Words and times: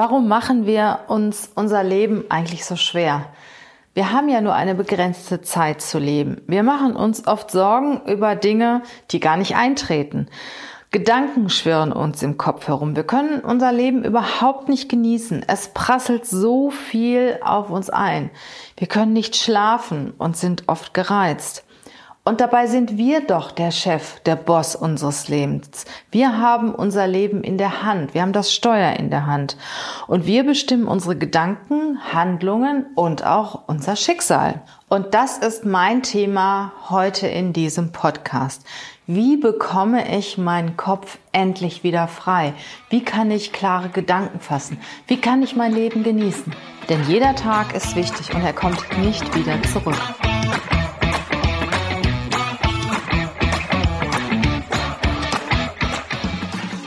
Warum 0.00 0.28
machen 0.28 0.64
wir 0.64 1.00
uns 1.08 1.50
unser 1.56 1.82
Leben 1.82 2.22
eigentlich 2.28 2.64
so 2.64 2.76
schwer? 2.76 3.26
Wir 3.94 4.12
haben 4.12 4.28
ja 4.28 4.40
nur 4.40 4.54
eine 4.54 4.76
begrenzte 4.76 5.42
Zeit 5.42 5.82
zu 5.82 5.98
leben. 5.98 6.40
Wir 6.46 6.62
machen 6.62 6.94
uns 6.94 7.26
oft 7.26 7.50
Sorgen 7.50 8.02
über 8.06 8.36
Dinge, 8.36 8.82
die 9.10 9.18
gar 9.18 9.36
nicht 9.36 9.56
eintreten. 9.56 10.28
Gedanken 10.92 11.50
schwirren 11.50 11.92
uns 11.92 12.22
im 12.22 12.38
Kopf 12.38 12.68
herum. 12.68 12.94
Wir 12.94 13.02
können 13.02 13.40
unser 13.40 13.72
Leben 13.72 14.04
überhaupt 14.04 14.68
nicht 14.68 14.88
genießen. 14.88 15.44
Es 15.48 15.74
prasselt 15.74 16.26
so 16.26 16.70
viel 16.70 17.40
auf 17.42 17.68
uns 17.68 17.90
ein. 17.90 18.30
Wir 18.76 18.86
können 18.86 19.12
nicht 19.12 19.34
schlafen 19.34 20.12
und 20.16 20.36
sind 20.36 20.68
oft 20.68 20.94
gereizt. 20.94 21.64
Und 22.28 22.42
dabei 22.42 22.66
sind 22.66 22.98
wir 22.98 23.22
doch 23.22 23.52
der 23.52 23.70
Chef, 23.70 24.20
der 24.20 24.36
Boss 24.36 24.76
unseres 24.76 25.28
Lebens. 25.28 25.86
Wir 26.10 26.36
haben 26.36 26.74
unser 26.74 27.06
Leben 27.06 27.42
in 27.42 27.56
der 27.56 27.82
Hand. 27.82 28.12
Wir 28.12 28.20
haben 28.20 28.34
das 28.34 28.52
Steuer 28.52 28.98
in 28.98 29.08
der 29.08 29.24
Hand. 29.24 29.56
Und 30.08 30.26
wir 30.26 30.44
bestimmen 30.44 30.88
unsere 30.88 31.16
Gedanken, 31.16 31.98
Handlungen 32.12 32.84
und 32.94 33.24
auch 33.24 33.62
unser 33.66 33.96
Schicksal. 33.96 34.60
Und 34.90 35.14
das 35.14 35.38
ist 35.38 35.64
mein 35.64 36.02
Thema 36.02 36.74
heute 36.90 37.26
in 37.26 37.54
diesem 37.54 37.92
Podcast. 37.92 38.62
Wie 39.06 39.38
bekomme 39.38 40.14
ich 40.14 40.36
meinen 40.36 40.76
Kopf 40.76 41.16
endlich 41.32 41.82
wieder 41.82 42.08
frei? 42.08 42.52
Wie 42.90 43.02
kann 43.02 43.30
ich 43.30 43.54
klare 43.54 43.88
Gedanken 43.88 44.40
fassen? 44.40 44.78
Wie 45.06 45.16
kann 45.18 45.42
ich 45.42 45.56
mein 45.56 45.72
Leben 45.72 46.02
genießen? 46.02 46.54
Denn 46.90 47.02
jeder 47.08 47.34
Tag 47.34 47.74
ist 47.74 47.96
wichtig 47.96 48.34
und 48.34 48.42
er 48.42 48.52
kommt 48.52 48.84
nicht 48.98 49.34
wieder 49.34 49.62
zurück. 49.62 49.96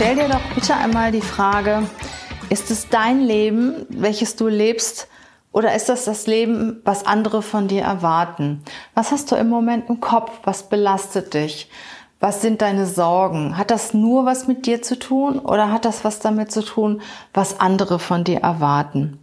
Stell 0.00 0.14
dir 0.14 0.28
doch 0.28 0.54
bitte 0.54 0.76
einmal 0.76 1.10
die 1.10 1.20
Frage, 1.20 1.82
ist 2.50 2.70
es 2.70 2.88
dein 2.88 3.20
Leben, 3.20 3.84
welches 3.88 4.36
du 4.36 4.46
lebst, 4.46 5.08
oder 5.50 5.74
ist 5.74 5.88
das 5.88 6.04
das 6.04 6.28
Leben, 6.28 6.80
was 6.84 7.04
andere 7.04 7.42
von 7.42 7.66
dir 7.66 7.82
erwarten? 7.82 8.62
Was 8.94 9.10
hast 9.10 9.32
du 9.32 9.34
im 9.34 9.48
Moment 9.48 9.88
im 9.88 9.98
Kopf? 9.98 10.30
Was 10.44 10.68
belastet 10.68 11.34
dich? 11.34 11.68
Was 12.20 12.42
sind 12.42 12.62
deine 12.62 12.86
Sorgen? 12.86 13.56
Hat 13.56 13.70
das 13.70 13.94
nur 13.94 14.26
was 14.26 14.48
mit 14.48 14.66
dir 14.66 14.82
zu 14.82 14.98
tun 14.98 15.38
oder 15.38 15.70
hat 15.70 15.84
das 15.84 16.04
was 16.04 16.18
damit 16.18 16.50
zu 16.50 16.62
tun, 16.62 17.00
was 17.32 17.60
andere 17.60 18.00
von 18.00 18.24
dir 18.24 18.40
erwarten? 18.40 19.20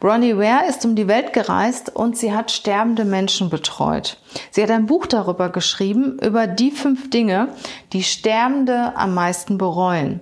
Bronnie 0.00 0.34
Ware 0.34 0.66
ist 0.66 0.82
um 0.86 0.94
die 0.94 1.08
Welt 1.08 1.34
gereist 1.34 1.94
und 1.94 2.16
sie 2.16 2.32
hat 2.32 2.50
sterbende 2.50 3.04
Menschen 3.04 3.50
betreut. 3.50 4.16
Sie 4.50 4.62
hat 4.62 4.70
ein 4.70 4.86
Buch 4.86 5.04
darüber 5.04 5.50
geschrieben, 5.50 6.18
über 6.20 6.46
die 6.46 6.70
fünf 6.70 7.10
Dinge, 7.10 7.48
die 7.92 8.02
Sterbende 8.02 8.96
am 8.96 9.12
meisten 9.12 9.58
bereuen. 9.58 10.20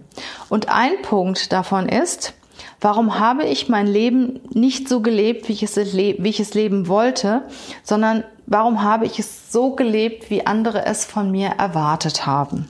Und 0.49 0.69
ein 0.69 1.01
Punkt 1.03 1.53
davon 1.53 1.89
ist, 1.89 2.35
warum 2.81 3.21
habe 3.21 3.45
ich 3.45 3.69
mein 3.69 3.87
Leben 3.87 4.41
nicht 4.53 4.89
so 4.89 5.01
gelebt, 5.01 5.49
wie 5.49 5.53
ich 5.53 5.63
es, 5.63 5.77
wie 5.77 6.17
ich 6.29 6.41
es 6.41 6.55
leben 6.55 6.89
wollte, 6.89 7.43
sondern 7.85 8.25
warum 8.47 8.83
habe 8.83 9.07
ich 9.07 9.19
es 9.19 9.53
so 9.53 9.73
gelebt, 9.73 10.31
wie 10.31 10.47
andere 10.47 10.85
es 10.87 11.05
von 11.05 11.31
mir 11.31 11.49
erwartet 11.59 12.27
haben? 12.27 12.69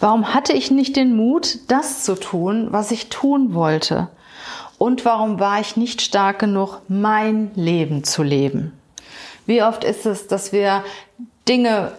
Warum 0.00 0.34
hatte 0.34 0.52
ich 0.52 0.70
nicht 0.70 0.96
den 0.96 1.16
Mut, 1.16 1.58
das 1.68 2.04
zu 2.04 2.14
tun, 2.14 2.68
was 2.70 2.90
ich 2.90 3.08
tun 3.08 3.54
wollte? 3.54 4.08
Und 4.78 5.04
warum 5.04 5.38
war 5.38 5.60
ich 5.60 5.76
nicht 5.76 6.02
stark 6.02 6.40
genug, 6.40 6.80
mein 6.88 7.52
Leben 7.54 8.02
zu 8.04 8.22
leben? 8.22 8.72
Wie 9.46 9.62
oft 9.62 9.84
ist 9.84 10.06
es, 10.06 10.26
dass 10.26 10.52
wir 10.52 10.84
Dinge 11.48 11.92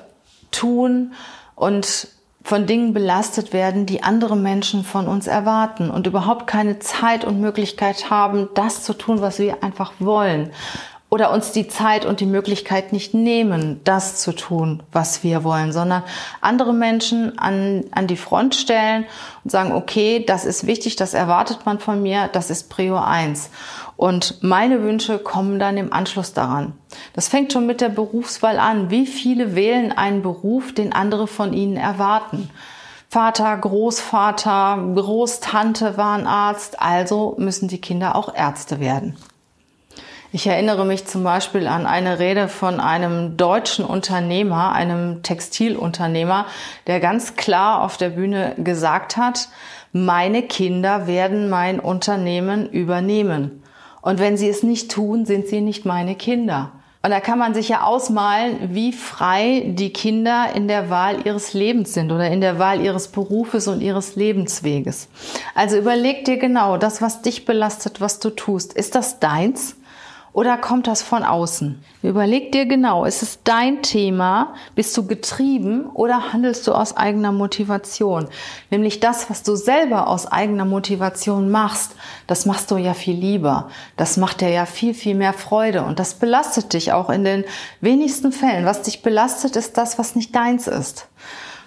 tun 0.51 1.13
und 1.55 2.07
von 2.43 2.65
Dingen 2.65 2.93
belastet 2.93 3.53
werden, 3.53 3.85
die 3.85 4.03
andere 4.03 4.35
Menschen 4.35 4.83
von 4.83 5.07
uns 5.07 5.27
erwarten 5.27 5.89
und 5.89 6.07
überhaupt 6.07 6.45
keine 6.45 6.79
Zeit 6.79 7.23
und 7.23 7.39
Möglichkeit 7.39 8.09
haben, 8.09 8.49
das 8.53 8.83
zu 8.83 8.93
tun, 8.93 9.21
was 9.21 9.39
wir 9.39 9.63
einfach 9.63 9.93
wollen. 9.99 10.51
Oder 11.13 11.31
uns 11.31 11.51
die 11.51 11.67
Zeit 11.67 12.05
und 12.05 12.21
die 12.21 12.25
Möglichkeit 12.25 12.91
nicht 12.91 13.13
nehmen, 13.13 13.79
das 13.83 14.19
zu 14.19 14.33
tun, 14.33 14.81
was 14.91 15.23
wir 15.23 15.43
wollen, 15.43 15.71
sondern 15.71 16.01
andere 16.41 16.73
Menschen 16.73 17.37
an, 17.37 17.85
an 17.91 18.07
die 18.07 18.17
Front 18.17 18.55
stellen 18.55 19.05
und 19.43 19.51
sagen, 19.51 19.73
okay, 19.73 20.25
das 20.25 20.43
ist 20.43 20.65
wichtig, 20.65 20.95
das 20.95 21.13
erwartet 21.13 21.67
man 21.67 21.77
von 21.77 22.01
mir, 22.01 22.29
das 22.33 22.49
ist 22.49 22.67
Prior 22.71 23.05
1. 23.05 23.51
Und 23.95 24.41
meine 24.41 24.81
Wünsche 24.81 25.19
kommen 25.19 25.59
dann 25.59 25.77
im 25.77 25.93
Anschluss 25.93 26.33
daran. 26.33 26.73
Das 27.13 27.27
fängt 27.27 27.53
schon 27.53 27.67
mit 27.67 27.79
der 27.79 27.89
Berufswahl 27.89 28.57
an. 28.57 28.89
Wie 28.89 29.05
viele 29.05 29.53
wählen 29.53 29.91
einen 29.91 30.23
Beruf, 30.23 30.73
den 30.73 30.93
andere 30.93 31.27
von 31.27 31.53
ihnen 31.53 31.77
erwarten? 31.77 32.49
Vater, 33.07 33.55
Großvater, 33.55 34.93
Großtante 34.95 35.95
waren 35.95 36.25
Arzt, 36.25 36.81
also 36.81 37.35
müssen 37.37 37.67
die 37.67 37.79
Kinder 37.79 38.15
auch 38.15 38.33
Ärzte 38.33 38.79
werden. 38.79 39.15
Ich 40.35 40.47
erinnere 40.47 40.83
mich 40.83 41.05
zum 41.05 41.23
Beispiel 41.23 41.67
an 41.67 41.85
eine 41.85 42.17
Rede 42.17 42.47
von 42.47 42.79
einem 42.79 43.37
deutschen 43.37 43.85
Unternehmer, 43.85 44.71
einem 44.71 45.21
Textilunternehmer, 45.21 46.47
der 46.87 46.99
ganz 46.99 47.35
klar 47.35 47.83
auf 47.83 47.97
der 47.97 48.09
Bühne 48.09 48.55
gesagt 48.57 49.15
hat, 49.15 49.49
meine 49.91 50.41
Kinder 50.41 51.05
werden 51.05 51.51
mein 51.51 51.79
Unternehmen 51.79 52.67
übernehmen. 52.67 53.61
Und 54.01 54.19
wenn 54.19 54.35
sie 54.35 54.49
es 54.49 54.63
nicht 54.63 54.89
tun, 54.89 55.27
sind 55.27 55.45
sie 55.45 55.61
nicht 55.61 55.85
meine 55.85 56.15
Kinder. 56.15 56.71
Und 57.03 57.11
da 57.11 57.19
kann 57.19 57.37
man 57.37 57.53
sich 57.53 57.69
ja 57.69 57.83
ausmalen, 57.83 58.73
wie 58.73 58.91
frei 58.91 59.61
die 59.67 59.93
Kinder 59.93 60.47
in 60.55 60.67
der 60.67 60.89
Wahl 60.89 61.27
ihres 61.27 61.53
Lebens 61.53 61.93
sind 61.93 62.11
oder 62.11 62.31
in 62.31 62.41
der 62.41 62.57
Wahl 62.57 62.81
ihres 62.81 63.09
Berufes 63.09 63.67
und 63.67 63.81
ihres 63.81 64.15
Lebensweges. 64.15 65.09
Also 65.53 65.77
überleg 65.77 66.25
dir 66.25 66.37
genau, 66.37 66.77
das, 66.77 67.03
was 67.03 67.21
dich 67.21 67.45
belastet, 67.45 68.01
was 68.01 68.19
du 68.19 68.31
tust, 68.31 68.73
ist 68.73 68.95
das 68.95 69.19
deins? 69.19 69.75
Oder 70.33 70.57
kommt 70.57 70.87
das 70.87 71.03
von 71.03 71.23
außen? 71.23 71.83
Überleg 72.01 72.51
dir 72.51 72.65
genau, 72.65 73.05
ist 73.05 73.21
es 73.21 73.43
dein 73.43 73.83
Thema? 73.83 74.55
Bist 74.73 74.97
du 74.97 75.05
getrieben 75.05 75.85
oder 75.93 76.33
handelst 76.33 76.65
du 76.65 76.71
aus 76.73 76.97
eigener 76.97 77.31
Motivation? 77.31 78.27
Nämlich 78.71 78.99
das, 78.99 79.29
was 79.29 79.43
du 79.43 79.55
selber 79.55 80.07
aus 80.07 80.25
eigener 80.25 80.65
Motivation 80.65 81.51
machst, 81.51 81.95
das 82.25 82.47
machst 82.47 82.71
du 82.71 82.77
ja 82.77 82.95
viel 82.95 83.15
lieber. 83.15 83.69
Das 83.95 84.17
macht 84.17 84.41
dir 84.41 84.49
ja 84.49 84.65
viel, 84.65 84.95
viel 84.95 85.13
mehr 85.13 85.33
Freude 85.33 85.83
und 85.83 85.99
das 85.99 86.15
belastet 86.15 86.73
dich 86.73 86.91
auch 86.93 87.11
in 87.11 87.23
den 87.23 87.45
wenigsten 87.79 88.31
Fällen. 88.31 88.65
Was 88.65 88.81
dich 88.81 89.03
belastet, 89.03 89.55
ist 89.55 89.77
das, 89.77 89.99
was 89.99 90.15
nicht 90.15 90.35
deins 90.35 90.67
ist 90.67 91.07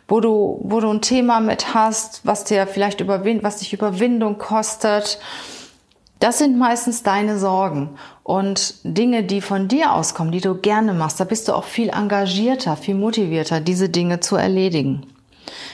wo 0.08 0.20
du, 0.20 0.60
wo 0.62 0.78
du 0.78 0.88
ein 0.88 1.00
Thema 1.00 1.40
mit 1.40 1.74
hast, 1.74 2.20
was 2.24 2.44
dir 2.44 2.68
vielleicht 2.68 3.00
überwind, 3.00 3.42
was 3.42 3.56
dich 3.56 3.72
Überwindung 3.72 4.38
kostet, 4.38 5.18
das 6.26 6.38
sind 6.38 6.58
meistens 6.58 7.04
deine 7.04 7.38
Sorgen 7.38 7.90
und 8.24 8.74
Dinge, 8.82 9.22
die 9.22 9.40
von 9.40 9.68
dir 9.68 9.92
auskommen, 9.92 10.32
die 10.32 10.40
du 10.40 10.56
gerne 10.56 10.92
machst. 10.92 11.20
Da 11.20 11.24
bist 11.24 11.46
du 11.46 11.52
auch 11.52 11.62
viel 11.62 11.90
engagierter, 11.90 12.76
viel 12.76 12.96
motivierter, 12.96 13.60
diese 13.60 13.88
Dinge 13.88 14.18
zu 14.18 14.34
erledigen. 14.34 15.06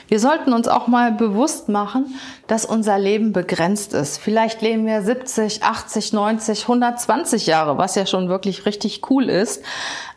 Wir 0.07 0.19
sollten 0.19 0.53
uns 0.53 0.67
auch 0.67 0.85
mal 0.85 1.11
bewusst 1.11 1.69
machen, 1.69 2.13
dass 2.45 2.65
unser 2.65 2.99
Leben 2.99 3.33
begrenzt 3.33 3.95
ist. 3.95 4.19
Vielleicht 4.19 4.61
leben 4.61 4.85
wir 4.85 5.01
70, 5.01 5.63
80, 5.63 6.13
90, 6.13 6.61
120 6.61 7.47
Jahre, 7.47 7.79
was 7.79 7.95
ja 7.95 8.05
schon 8.05 8.29
wirklich 8.29 8.67
richtig 8.67 9.09
cool 9.09 9.29
ist. 9.29 9.63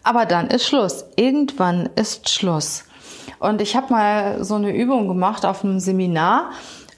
Aber 0.02 0.26
dann 0.26 0.48
ist 0.48 0.66
Schluss. 0.66 1.06
Irgendwann 1.16 1.88
ist 1.96 2.28
Schluss. 2.28 2.84
Und 3.38 3.62
ich 3.62 3.74
habe 3.74 3.90
mal 3.90 4.44
so 4.44 4.56
eine 4.56 4.76
Übung 4.76 5.08
gemacht 5.08 5.46
auf 5.46 5.64
einem 5.64 5.80
Seminar. 5.80 6.50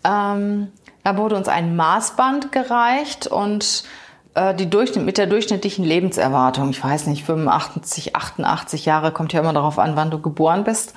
Ähm, 0.02 0.72
da 1.08 1.16
wurde 1.16 1.36
uns 1.36 1.48
ein 1.48 1.74
Maßband 1.74 2.52
gereicht 2.52 3.26
und 3.28 3.84
äh, 4.34 4.54
die 4.54 4.68
Durchschnitt, 4.68 5.06
mit 5.06 5.16
der 5.16 5.26
durchschnittlichen 5.26 5.82
Lebenserwartung, 5.82 6.68
ich 6.68 6.84
weiß 6.84 7.06
nicht, 7.06 7.24
85, 7.24 8.14
88 8.14 8.84
Jahre, 8.84 9.10
kommt 9.10 9.32
ja 9.32 9.40
immer 9.40 9.54
darauf 9.54 9.78
an, 9.78 9.96
wann 9.96 10.10
du 10.10 10.20
geboren 10.20 10.64
bist. 10.64 10.92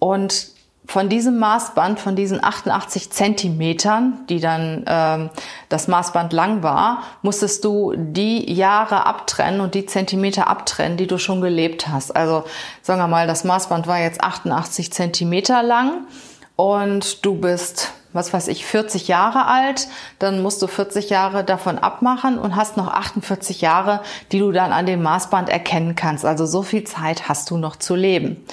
Und 0.00 0.48
von 0.84 1.08
diesem 1.08 1.38
Maßband, 1.38 2.00
von 2.00 2.16
diesen 2.16 2.42
88 2.42 3.12
Zentimetern, 3.12 4.26
die 4.28 4.40
dann 4.40 4.84
ähm, 4.88 5.30
das 5.68 5.86
Maßband 5.86 6.32
lang 6.32 6.64
war, 6.64 7.04
musstest 7.22 7.64
du 7.64 7.94
die 7.96 8.52
Jahre 8.52 9.06
abtrennen 9.06 9.60
und 9.60 9.76
die 9.76 9.86
Zentimeter 9.86 10.48
abtrennen, 10.48 10.96
die 10.96 11.06
du 11.06 11.18
schon 11.18 11.40
gelebt 11.40 11.86
hast. 11.86 12.16
Also 12.16 12.42
sagen 12.82 13.00
wir 13.00 13.06
mal, 13.06 13.28
das 13.28 13.44
Maßband 13.44 13.86
war 13.86 14.00
jetzt 14.00 14.24
88 14.24 14.92
Zentimeter 14.92 15.62
lang 15.62 16.08
und 16.56 17.24
du 17.24 17.36
bist 17.36 17.92
was 18.16 18.32
weiß 18.32 18.48
ich, 18.48 18.66
40 18.66 19.06
Jahre 19.06 19.46
alt, 19.46 19.86
dann 20.18 20.42
musst 20.42 20.60
du 20.62 20.66
40 20.66 21.10
Jahre 21.10 21.44
davon 21.44 21.78
abmachen 21.78 22.38
und 22.38 22.56
hast 22.56 22.76
noch 22.76 22.88
48 22.88 23.60
Jahre, 23.60 24.00
die 24.32 24.40
du 24.40 24.50
dann 24.50 24.72
an 24.72 24.86
dem 24.86 25.02
Maßband 25.02 25.48
erkennen 25.48 25.94
kannst. 25.94 26.24
Also 26.24 26.46
so 26.46 26.62
viel 26.62 26.84
Zeit 26.84 27.28
hast 27.28 27.50
du 27.50 27.58
noch 27.58 27.76
zu 27.76 27.94
leben. 27.94 28.44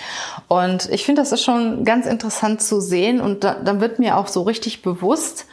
Und 0.48 0.90
ich 0.90 1.06
finde, 1.06 1.22
das 1.22 1.32
ist 1.32 1.44
schon 1.44 1.84
ganz 1.86 2.06
interessant 2.06 2.62
zu 2.62 2.80
sehen 2.80 3.22
und 3.22 3.44
da, 3.44 3.56
dann 3.56 3.82
wird 3.82 3.98
mir 3.98 4.18
auch 4.18 4.28
so 4.28 4.44
richtig 4.44 4.84
bewusst, 4.84 5.48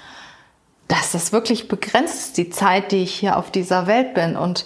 dass 0.89 1.13
das 1.13 1.33
wirklich 1.33 1.69
begrenzt 1.69 2.19
ist, 2.19 2.37
die 2.37 2.51
Zeit, 2.51 2.93
die 2.93 3.05
ich 3.05 3.15
hier 3.15 3.37
auf 3.37 3.51
dieser 3.51 3.87
Welt 3.87 4.13
bin 4.13 4.37
und 4.37 4.65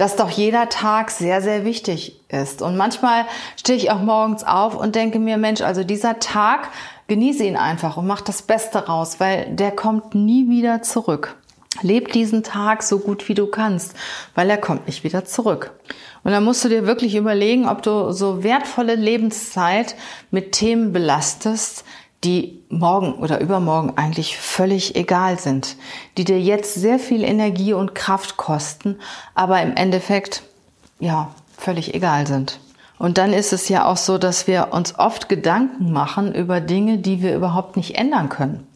dass 0.00 0.16
doch 0.16 0.30
jeder 0.30 0.70
Tag 0.70 1.10
sehr, 1.10 1.42
sehr 1.42 1.66
wichtig 1.66 2.22
ist. 2.28 2.62
Und 2.62 2.78
manchmal 2.78 3.26
stehe 3.58 3.76
ich 3.76 3.90
auch 3.90 4.00
morgens 4.00 4.44
auf 4.44 4.74
und 4.74 4.94
denke 4.94 5.18
mir, 5.18 5.36
Mensch, 5.36 5.60
also 5.60 5.84
dieser 5.84 6.18
Tag 6.18 6.70
Genieße 7.10 7.42
ihn 7.42 7.56
einfach 7.56 7.96
und 7.96 8.06
mach 8.06 8.20
das 8.20 8.40
Beste 8.40 8.86
raus, 8.86 9.18
weil 9.18 9.46
der 9.50 9.72
kommt 9.72 10.14
nie 10.14 10.48
wieder 10.48 10.80
zurück. 10.80 11.34
Leb 11.82 12.12
diesen 12.12 12.44
Tag 12.44 12.84
so 12.84 13.00
gut 13.00 13.28
wie 13.28 13.34
du 13.34 13.48
kannst, 13.48 13.96
weil 14.36 14.48
er 14.48 14.58
kommt 14.58 14.86
nicht 14.86 15.02
wieder 15.02 15.24
zurück. 15.24 15.72
Und 16.22 16.30
dann 16.30 16.44
musst 16.44 16.64
du 16.64 16.68
dir 16.68 16.86
wirklich 16.86 17.16
überlegen, 17.16 17.68
ob 17.68 17.82
du 17.82 18.12
so 18.12 18.44
wertvolle 18.44 18.94
Lebenszeit 18.94 19.96
mit 20.30 20.52
Themen 20.52 20.92
belastest, 20.92 21.82
die 22.22 22.62
morgen 22.68 23.14
oder 23.14 23.40
übermorgen 23.40 23.94
eigentlich 23.96 24.36
völlig 24.36 24.94
egal 24.94 25.36
sind, 25.36 25.74
die 26.16 26.22
dir 26.22 26.40
jetzt 26.40 26.74
sehr 26.74 27.00
viel 27.00 27.24
Energie 27.24 27.72
und 27.72 27.96
Kraft 27.96 28.36
kosten, 28.36 29.00
aber 29.34 29.60
im 29.60 29.74
Endeffekt, 29.74 30.44
ja, 31.00 31.34
völlig 31.58 31.92
egal 31.92 32.28
sind. 32.28 32.60
Und 33.00 33.16
dann 33.16 33.32
ist 33.32 33.54
es 33.54 33.70
ja 33.70 33.86
auch 33.86 33.96
so, 33.96 34.18
dass 34.18 34.46
wir 34.46 34.68
uns 34.72 34.98
oft 34.98 35.30
Gedanken 35.30 35.90
machen 35.90 36.34
über 36.34 36.60
Dinge, 36.60 36.98
die 36.98 37.22
wir 37.22 37.34
überhaupt 37.34 37.78
nicht 37.78 37.96
ändern 37.96 38.28
können. 38.28 38.66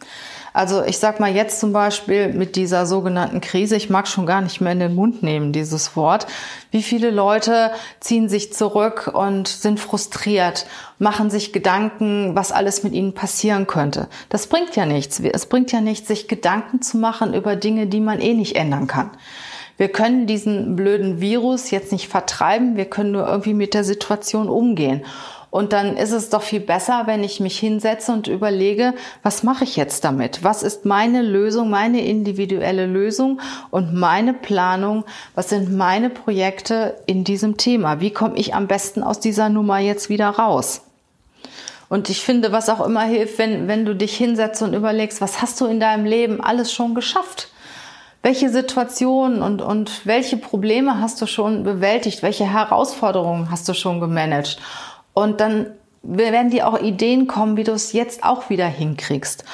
Also 0.54 0.82
ich 0.82 0.96
sag 0.96 1.20
mal 1.20 1.34
jetzt 1.34 1.60
zum 1.60 1.74
Beispiel 1.74 2.32
mit 2.32 2.56
dieser 2.56 2.86
sogenannten 2.86 3.42
Krise, 3.42 3.76
ich 3.76 3.90
mag 3.90 4.08
schon 4.08 4.24
gar 4.24 4.40
nicht 4.40 4.62
mehr 4.62 4.72
in 4.72 4.78
den 4.78 4.94
Mund 4.94 5.22
nehmen, 5.22 5.52
dieses 5.52 5.94
Wort. 5.94 6.26
Wie 6.70 6.82
viele 6.82 7.10
Leute 7.10 7.72
ziehen 8.00 8.30
sich 8.30 8.54
zurück 8.54 9.10
und 9.12 9.46
sind 9.46 9.78
frustriert, 9.78 10.64
machen 10.98 11.28
sich 11.28 11.52
Gedanken, 11.52 12.34
was 12.34 12.50
alles 12.50 12.82
mit 12.82 12.94
ihnen 12.94 13.12
passieren 13.12 13.66
könnte. 13.66 14.08
Das 14.30 14.46
bringt 14.46 14.74
ja 14.74 14.86
nichts. 14.86 15.20
Es 15.20 15.44
bringt 15.44 15.70
ja 15.70 15.82
nichts, 15.82 16.08
sich 16.08 16.28
Gedanken 16.28 16.80
zu 16.80 16.96
machen 16.96 17.34
über 17.34 17.56
Dinge, 17.56 17.88
die 17.88 18.00
man 18.00 18.22
eh 18.22 18.32
nicht 18.32 18.56
ändern 18.56 18.86
kann. 18.86 19.10
Wir 19.76 19.88
können 19.88 20.26
diesen 20.26 20.76
blöden 20.76 21.20
Virus 21.20 21.70
jetzt 21.70 21.92
nicht 21.92 22.08
vertreiben, 22.08 22.76
wir 22.76 22.84
können 22.84 23.12
nur 23.12 23.26
irgendwie 23.26 23.54
mit 23.54 23.74
der 23.74 23.84
Situation 23.84 24.48
umgehen. 24.48 25.02
Und 25.54 25.72
dann 25.72 25.96
ist 25.96 26.10
es 26.10 26.30
doch 26.30 26.42
viel 26.42 26.58
besser, 26.58 27.02
wenn 27.06 27.22
ich 27.22 27.38
mich 27.38 27.56
hinsetze 27.60 28.10
und 28.10 28.26
überlege, 28.26 28.92
was 29.22 29.44
mache 29.44 29.62
ich 29.62 29.76
jetzt 29.76 30.04
damit? 30.04 30.42
Was 30.42 30.64
ist 30.64 30.84
meine 30.84 31.22
Lösung, 31.22 31.70
meine 31.70 32.04
individuelle 32.04 32.86
Lösung 32.86 33.40
und 33.70 33.94
meine 33.94 34.34
Planung? 34.34 35.04
Was 35.36 35.50
sind 35.50 35.72
meine 35.72 36.10
Projekte 36.10 36.96
in 37.06 37.22
diesem 37.22 37.56
Thema? 37.56 38.00
Wie 38.00 38.10
komme 38.10 38.36
ich 38.36 38.52
am 38.52 38.66
besten 38.66 39.04
aus 39.04 39.20
dieser 39.20 39.48
Nummer 39.48 39.78
jetzt 39.78 40.08
wieder 40.08 40.28
raus? 40.30 40.82
Und 41.88 42.10
ich 42.10 42.22
finde, 42.22 42.50
was 42.50 42.68
auch 42.68 42.84
immer 42.84 43.04
hilft, 43.04 43.38
wenn, 43.38 43.68
wenn 43.68 43.84
du 43.84 43.94
dich 43.94 44.16
hinsetzt 44.16 44.60
und 44.60 44.74
überlegst, 44.74 45.20
was 45.20 45.40
hast 45.40 45.60
du 45.60 45.66
in 45.66 45.78
deinem 45.78 46.04
Leben 46.04 46.40
alles 46.40 46.72
schon 46.72 46.96
geschafft? 46.96 47.50
Welche 48.24 48.48
Situationen 48.48 49.42
und, 49.42 49.60
und 49.60 50.06
welche 50.06 50.38
Probleme 50.38 50.98
hast 50.98 51.20
du 51.20 51.26
schon 51.26 51.62
bewältigt, 51.62 52.22
welche 52.22 52.50
Herausforderungen 52.50 53.50
hast 53.50 53.68
du 53.68 53.74
schon 53.74 54.00
gemanagt. 54.00 54.58
Und 55.12 55.40
dann 55.40 55.66
werden 56.02 56.48
dir 56.48 56.66
auch 56.66 56.80
Ideen 56.80 57.26
kommen, 57.26 57.58
wie 57.58 57.64
du 57.64 57.72
es 57.72 57.92
jetzt 57.92 58.24
auch 58.24 58.48
wieder 58.48 58.66
hinkriegst. 58.66 59.44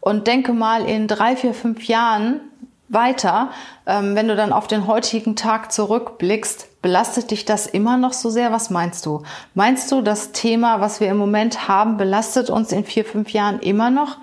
Und 0.00 0.26
denke 0.26 0.52
mal 0.52 0.84
in 0.84 1.08
drei, 1.08 1.34
vier, 1.34 1.54
fünf 1.54 1.88
Jahren 1.88 2.42
weiter, 2.88 3.48
ähm, 3.86 4.14
wenn 4.14 4.28
du 4.28 4.36
dann 4.36 4.52
auf 4.52 4.66
den 4.66 4.86
heutigen 4.86 5.34
Tag 5.34 5.72
zurückblickst, 5.72 6.82
belastet 6.82 7.30
dich 7.30 7.46
das 7.46 7.66
immer 7.66 7.96
noch 7.96 8.12
so 8.12 8.28
sehr? 8.28 8.52
Was 8.52 8.68
meinst 8.68 9.06
du? 9.06 9.22
Meinst 9.54 9.90
du, 9.90 10.02
das 10.02 10.32
Thema, 10.32 10.82
was 10.82 11.00
wir 11.00 11.08
im 11.08 11.16
Moment 11.16 11.68
haben, 11.68 11.96
belastet 11.96 12.50
uns 12.50 12.70
in 12.70 12.84
vier, 12.84 13.06
fünf 13.06 13.30
Jahren 13.30 13.60
immer 13.60 13.88
noch? 13.88 14.18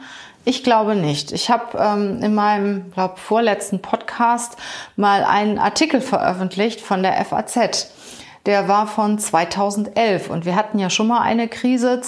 Ich 0.47 0.63
glaube 0.63 0.95
nicht. 0.95 1.33
Ich 1.33 1.49
habe 1.49 1.77
ähm, 1.77 2.23
in 2.23 2.33
meinem, 2.33 2.89
glaube 2.93 3.17
vorletzten 3.17 3.81
Podcast 3.81 4.55
mal 4.95 5.25
einen 5.25 5.59
Artikel 5.59 5.99
veröffentlicht 5.99 6.79
von 6.79 7.03
der 7.03 7.15
FAZ. 7.25 7.91
Der 8.45 8.69
war 8.69 8.87
von 8.87 9.19
2011 9.19 10.29
und 10.29 10.45
wir 10.45 10.55
hatten 10.55 10.79
ja 10.79 10.89
schon 10.89 11.07
mal 11.07 11.19
eine 11.19 11.49
Krise 11.49 11.99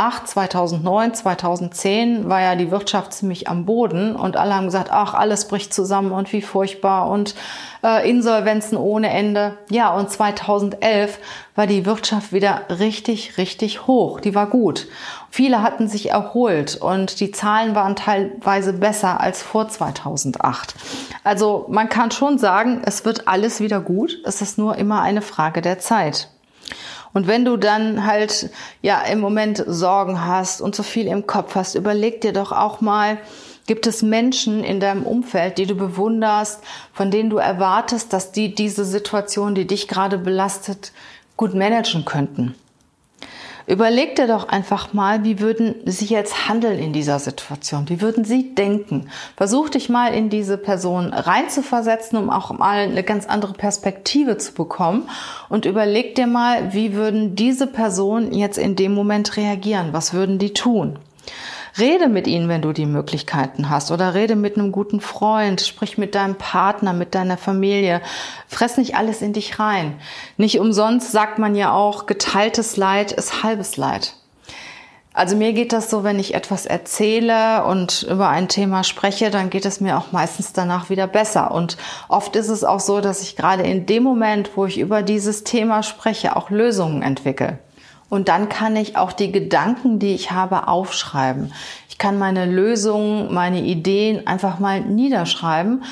2008, 0.00 0.28
2009, 0.28 1.14
2010 1.14 2.28
war 2.30 2.40
ja 2.40 2.54
die 2.54 2.70
Wirtschaft 2.70 3.12
ziemlich 3.12 3.48
am 3.48 3.66
Boden 3.66 4.16
und 4.16 4.38
alle 4.38 4.54
haben 4.54 4.64
gesagt, 4.64 4.88
ach, 4.90 5.12
alles 5.12 5.46
bricht 5.46 5.74
zusammen 5.74 6.12
und 6.12 6.32
wie 6.32 6.40
furchtbar 6.40 7.10
und 7.10 7.34
äh, 7.84 8.08
Insolvenzen 8.08 8.78
ohne 8.78 9.10
Ende. 9.10 9.58
Ja, 9.68 9.94
und 9.94 10.10
2011 10.10 11.18
war 11.54 11.66
die 11.66 11.84
Wirtschaft 11.84 12.32
wieder 12.32 12.62
richtig, 12.70 13.36
richtig 13.36 13.86
hoch. 13.86 14.20
Die 14.20 14.34
war 14.34 14.46
gut. 14.46 14.88
Viele 15.28 15.62
hatten 15.62 15.86
sich 15.86 16.08
erholt 16.08 16.76
und 16.76 17.20
die 17.20 17.30
Zahlen 17.30 17.74
waren 17.74 17.94
teilweise 17.94 18.72
besser 18.72 19.20
als 19.20 19.42
vor 19.42 19.68
2008. 19.68 20.74
Also 21.24 21.66
man 21.68 21.90
kann 21.90 22.10
schon 22.10 22.38
sagen, 22.38 22.80
es 22.86 23.04
wird 23.04 23.28
alles 23.28 23.60
wieder 23.60 23.80
gut. 23.80 24.18
Es 24.24 24.40
ist 24.40 24.56
nur 24.56 24.76
immer 24.76 25.02
eine 25.02 25.20
Frage 25.20 25.60
der 25.60 25.78
Zeit. 25.78 26.30
Und 27.12 27.26
wenn 27.26 27.44
du 27.44 27.56
dann 27.56 28.06
halt 28.06 28.50
ja 28.82 29.02
im 29.02 29.20
Moment 29.20 29.62
Sorgen 29.66 30.24
hast 30.24 30.60
und 30.60 30.74
so 30.74 30.82
viel 30.82 31.06
im 31.06 31.26
Kopf 31.26 31.54
hast, 31.54 31.74
überleg 31.74 32.20
dir 32.20 32.32
doch 32.32 32.52
auch 32.52 32.80
mal, 32.80 33.18
gibt 33.66 33.86
es 33.86 34.02
Menschen 34.02 34.64
in 34.64 34.80
deinem 34.80 35.04
Umfeld, 35.04 35.58
die 35.58 35.66
du 35.66 35.74
bewunderst, 35.74 36.62
von 36.92 37.10
denen 37.10 37.30
du 37.30 37.38
erwartest, 37.38 38.12
dass 38.12 38.32
die 38.32 38.54
diese 38.54 38.84
Situation, 38.84 39.54
die 39.54 39.66
dich 39.66 39.88
gerade 39.88 40.18
belastet, 40.18 40.92
gut 41.36 41.54
managen 41.54 42.04
könnten. 42.04 42.54
Überleg 43.70 44.16
dir 44.16 44.26
doch 44.26 44.48
einfach 44.48 44.94
mal, 44.94 45.22
wie 45.22 45.38
würden 45.38 45.76
sie 45.86 46.06
jetzt 46.06 46.48
handeln 46.48 46.80
in 46.80 46.92
dieser 46.92 47.20
Situation? 47.20 47.88
Wie 47.88 48.00
würden 48.00 48.24
sie 48.24 48.52
denken? 48.52 49.08
Versuch 49.36 49.68
dich 49.68 49.88
mal 49.88 50.12
in 50.12 50.28
diese 50.28 50.58
Person 50.58 51.12
reinzuversetzen, 51.12 52.18
um 52.18 52.30
auch 52.30 52.50
mal 52.50 52.78
eine 52.78 53.04
ganz 53.04 53.26
andere 53.26 53.52
Perspektive 53.52 54.38
zu 54.38 54.54
bekommen. 54.54 55.08
Und 55.48 55.66
überleg 55.66 56.16
dir 56.16 56.26
mal, 56.26 56.74
wie 56.74 56.94
würden 56.94 57.36
diese 57.36 57.68
Personen 57.68 58.32
jetzt 58.32 58.58
in 58.58 58.74
dem 58.74 58.92
Moment 58.92 59.36
reagieren? 59.36 59.90
Was 59.92 60.12
würden 60.12 60.40
die 60.40 60.52
tun? 60.52 60.98
Rede 61.78 62.08
mit 62.08 62.26
ihnen, 62.26 62.48
wenn 62.48 62.62
du 62.62 62.72
die 62.72 62.86
Möglichkeiten 62.86 63.70
hast 63.70 63.90
oder 63.90 64.14
rede 64.14 64.36
mit 64.36 64.56
einem 64.56 64.72
guten 64.72 65.00
Freund, 65.00 65.60
sprich 65.60 65.98
mit 65.98 66.14
deinem 66.14 66.36
Partner, 66.36 66.92
mit 66.92 67.14
deiner 67.14 67.36
Familie. 67.36 68.00
Fress 68.48 68.76
nicht 68.76 68.96
alles 68.96 69.22
in 69.22 69.32
dich 69.32 69.58
rein. 69.58 69.94
Nicht 70.36 70.60
umsonst 70.60 71.12
sagt 71.12 71.38
man 71.38 71.54
ja 71.54 71.72
auch, 71.72 72.06
geteiltes 72.06 72.76
Leid 72.76 73.12
ist 73.12 73.42
halbes 73.42 73.76
Leid. 73.76 74.14
Also 75.12 75.34
mir 75.34 75.52
geht 75.52 75.72
das 75.72 75.90
so, 75.90 76.04
wenn 76.04 76.20
ich 76.20 76.34
etwas 76.34 76.66
erzähle 76.66 77.64
und 77.64 78.06
über 78.08 78.28
ein 78.28 78.46
Thema 78.46 78.84
spreche, 78.84 79.30
dann 79.30 79.50
geht 79.50 79.66
es 79.66 79.80
mir 79.80 79.98
auch 79.98 80.12
meistens 80.12 80.52
danach 80.52 80.88
wieder 80.88 81.08
besser. 81.08 81.50
Und 81.50 81.76
oft 82.08 82.36
ist 82.36 82.48
es 82.48 82.62
auch 82.62 82.78
so, 82.78 83.00
dass 83.00 83.20
ich 83.22 83.36
gerade 83.36 83.64
in 83.64 83.86
dem 83.86 84.04
Moment, 84.04 84.52
wo 84.54 84.66
ich 84.66 84.78
über 84.78 85.02
dieses 85.02 85.42
Thema 85.42 85.82
spreche, 85.82 86.36
auch 86.36 86.50
Lösungen 86.50 87.02
entwickle. 87.02 87.58
Und 88.10 88.28
dann 88.28 88.50
kann 88.50 88.76
ich 88.76 88.96
auch 88.96 89.12
die 89.12 89.32
Gedanken, 89.32 89.98
die 89.98 90.14
ich 90.14 90.32
habe, 90.32 90.68
aufschreiben. 90.68 91.54
Ich 91.88 91.96
kann 91.96 92.18
meine 92.18 92.44
Lösungen, 92.44 93.32
meine 93.32 93.62
Ideen 93.62 94.26
einfach 94.26 94.58
mal 94.58 94.80
niederschreiben 94.80 95.84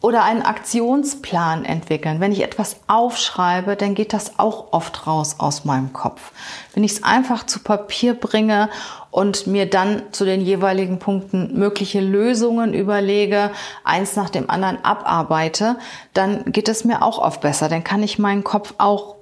oder 0.00 0.22
einen 0.22 0.42
Aktionsplan 0.42 1.64
entwickeln. 1.64 2.20
Wenn 2.20 2.32
ich 2.32 2.42
etwas 2.42 2.76
aufschreibe, 2.86 3.74
dann 3.74 3.94
geht 3.94 4.12
das 4.12 4.38
auch 4.38 4.72
oft 4.72 5.06
raus 5.06 5.36
aus 5.38 5.64
meinem 5.64 5.92
Kopf. 5.92 6.32
Wenn 6.74 6.84
ich 6.84 6.92
es 6.92 7.02
einfach 7.02 7.44
zu 7.44 7.60
Papier 7.60 8.14
bringe 8.14 8.68
und 9.10 9.46
mir 9.48 9.68
dann 9.68 10.02
zu 10.12 10.24
den 10.24 10.40
jeweiligen 10.40 10.98
Punkten 10.98 11.58
mögliche 11.58 12.00
Lösungen 12.00 12.74
überlege, 12.74 13.50
eins 13.82 14.14
nach 14.14 14.30
dem 14.30 14.50
anderen 14.50 14.84
abarbeite, 14.84 15.76
dann 16.14 16.52
geht 16.52 16.68
es 16.68 16.84
mir 16.84 17.02
auch 17.02 17.18
oft 17.18 17.40
besser. 17.40 17.68
Dann 17.68 17.82
kann 17.82 18.02
ich 18.02 18.18
meinen 18.18 18.44
Kopf 18.44 18.74
auch 18.78 19.17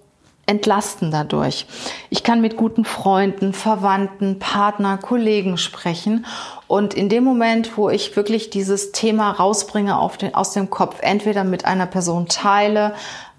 entlasten 0.47 1.11
dadurch. 1.11 1.67
Ich 2.09 2.23
kann 2.23 2.41
mit 2.41 2.57
guten 2.57 2.85
Freunden, 2.85 3.53
Verwandten, 3.53 4.39
Partner, 4.39 4.97
Kollegen 4.97 5.59
sprechen 5.59 6.25
und 6.69 6.95
in 6.95 7.09
dem 7.09 7.25
Moment, 7.25 7.77
wo 7.77 7.91
ich 7.91 8.17
wirklich 8.17 8.51
dieses 8.51 8.93
Thema 8.93 9.33
rausbringe 9.33 9.99
den, 10.19 10.35
aus 10.35 10.53
dem 10.53 10.71
Kopf, 10.71 10.99
entweder 11.01 11.45
mit 11.45 11.65
einer 11.65 11.87
Person 11.87 12.27
teile 12.29 12.95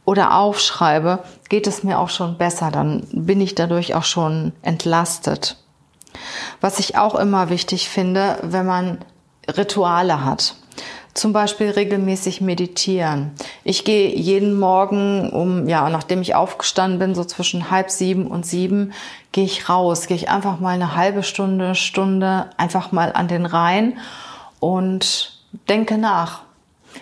oder 0.05 0.37
aufschreibe, 0.37 1.23
geht 1.49 1.67
es 1.67 1.83
mir 1.83 1.99
auch 1.99 2.09
schon 2.09 2.37
besser. 2.37 2.71
Dann 2.71 3.07
bin 3.11 3.41
ich 3.41 3.55
dadurch 3.55 3.95
auch 3.95 4.03
schon 4.03 4.53
entlastet. 4.61 5.57
Was 6.61 6.79
ich 6.79 6.97
auch 6.97 7.15
immer 7.15 7.49
wichtig 7.49 7.89
finde, 7.89 8.37
wenn 8.41 8.65
man 8.65 8.99
Rituale 9.49 10.25
hat. 10.25 10.55
Zum 11.17 11.33
Beispiel 11.33 11.71
regelmäßig 11.71 12.41
meditieren. 12.41 13.31
Ich 13.63 13.83
gehe 13.83 14.15
jeden 14.15 14.57
Morgen 14.57 15.31
um, 15.31 15.67
ja, 15.67 15.89
nachdem 15.89 16.21
ich 16.21 16.35
aufgestanden 16.35 16.99
bin, 16.99 17.15
so 17.15 17.23
zwischen 17.23 17.71
halb 17.71 17.89
sieben 17.89 18.27
und 18.27 18.45
sieben, 18.45 18.93
gehe 19.31 19.43
ich 19.43 19.67
raus, 19.67 20.07
gehe 20.07 20.15
ich 20.15 20.29
einfach 20.29 20.59
mal 20.59 20.75
eine 20.75 20.95
halbe 20.95 21.23
Stunde, 21.23 21.73
Stunde 21.73 22.51
einfach 22.57 22.91
mal 22.91 23.11
an 23.13 23.27
den 23.27 23.47
Rhein 23.47 23.97
und 24.59 25.41
denke 25.67 25.97
nach. 25.97 26.41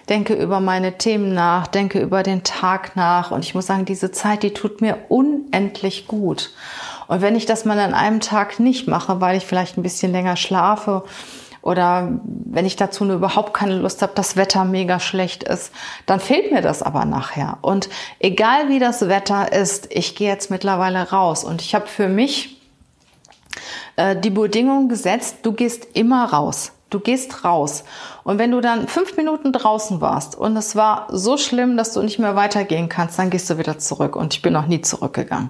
Denke 0.09 0.33
über 0.33 0.59
meine 0.59 0.97
Themen 0.97 1.33
nach, 1.33 1.67
denke 1.67 1.99
über 1.99 2.23
den 2.23 2.43
Tag 2.43 2.95
nach. 2.95 3.31
Und 3.31 3.45
ich 3.45 3.55
muss 3.55 3.67
sagen, 3.67 3.85
diese 3.85 4.11
Zeit, 4.11 4.43
die 4.43 4.53
tut 4.53 4.81
mir 4.81 4.97
unendlich 5.09 6.07
gut. 6.07 6.51
Und 7.07 7.21
wenn 7.21 7.35
ich 7.35 7.45
das 7.45 7.65
mal 7.65 7.79
an 7.79 7.93
einem 7.93 8.19
Tag 8.19 8.59
nicht 8.59 8.87
mache, 8.87 9.21
weil 9.21 9.37
ich 9.37 9.45
vielleicht 9.45 9.77
ein 9.77 9.83
bisschen 9.83 10.11
länger 10.11 10.35
schlafe 10.35 11.03
oder 11.65 12.11
wenn 12.21 12.67
ich 12.67 12.75
dazu 12.75 13.05
nur 13.05 13.15
überhaupt 13.15 13.55
keine 13.55 13.75
Lust 13.75 14.03
habe, 14.03 14.13
das 14.13 14.37
Wetter 14.37 14.65
mega 14.65 14.99
schlecht 14.99 15.43
ist, 15.43 15.71
dann 16.05 16.19
fehlt 16.19 16.51
mir 16.51 16.61
das 16.61 16.83
aber 16.83 17.05
nachher. 17.05 17.57
Und 17.61 17.89
egal 18.19 18.69
wie 18.69 18.77
das 18.77 19.07
Wetter 19.07 19.51
ist, 19.51 19.87
ich 19.91 20.15
gehe 20.15 20.29
jetzt 20.29 20.51
mittlerweile 20.51 21.09
raus 21.09 21.43
und 21.43 21.63
ich 21.63 21.73
habe 21.73 21.87
für 21.87 22.07
mich 22.07 22.61
äh, 23.95 24.15
die 24.15 24.29
Bedingung 24.29 24.89
gesetzt, 24.89 25.37
du 25.41 25.53
gehst 25.53 25.87
immer 25.93 26.25
raus. 26.25 26.71
Du 26.91 26.99
gehst 26.99 27.43
raus. 27.43 27.83
Und 28.23 28.37
wenn 28.37 28.51
du 28.51 28.61
dann 28.61 28.87
fünf 28.87 29.17
Minuten 29.17 29.51
draußen 29.51 30.01
warst 30.01 30.35
und 30.35 30.55
es 30.55 30.75
war 30.75 31.07
so 31.09 31.35
schlimm, 31.35 31.77
dass 31.77 31.93
du 31.93 32.03
nicht 32.03 32.19
mehr 32.19 32.35
weitergehen 32.35 32.89
kannst, 32.89 33.17
dann 33.17 33.31
gehst 33.31 33.49
du 33.49 33.57
wieder 33.57 33.79
zurück. 33.79 34.15
Und 34.15 34.35
ich 34.35 34.43
bin 34.43 34.53
noch 34.53 34.67
nie 34.67 34.81
zurückgegangen. 34.81 35.49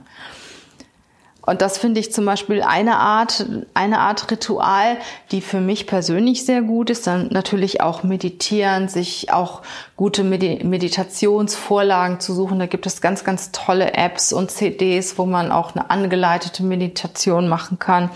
Und 1.45 1.61
das 1.61 1.77
finde 1.77 1.99
ich 1.99 2.11
zum 2.11 2.25
Beispiel 2.25 2.61
eine 2.61 2.97
Art, 2.97 3.45
eine 3.73 3.99
Art 3.99 4.31
Ritual, 4.31 4.97
die 5.31 5.41
für 5.41 5.59
mich 5.59 5.87
persönlich 5.87 6.45
sehr 6.45 6.61
gut 6.61 6.89
ist. 6.89 7.07
Dann 7.07 7.27
natürlich 7.31 7.81
auch 7.81 8.03
meditieren, 8.03 8.87
sich 8.87 9.31
auch 9.31 9.61
gute 9.95 10.23
Meditationsvorlagen 10.23 12.19
zu 12.19 12.33
suchen. 12.33 12.59
Da 12.59 12.65
gibt 12.65 12.85
es 12.85 13.01
ganz, 13.01 13.23
ganz 13.23 13.51
tolle 13.51 13.93
Apps 13.93 14.33
und 14.33 14.51
CDs, 14.51 15.17
wo 15.17 15.25
man 15.25 15.51
auch 15.51 15.75
eine 15.75 15.89
angeleitete 15.89 16.63
Meditation 16.63 17.47
machen 17.47 17.79
kann. 17.79 18.09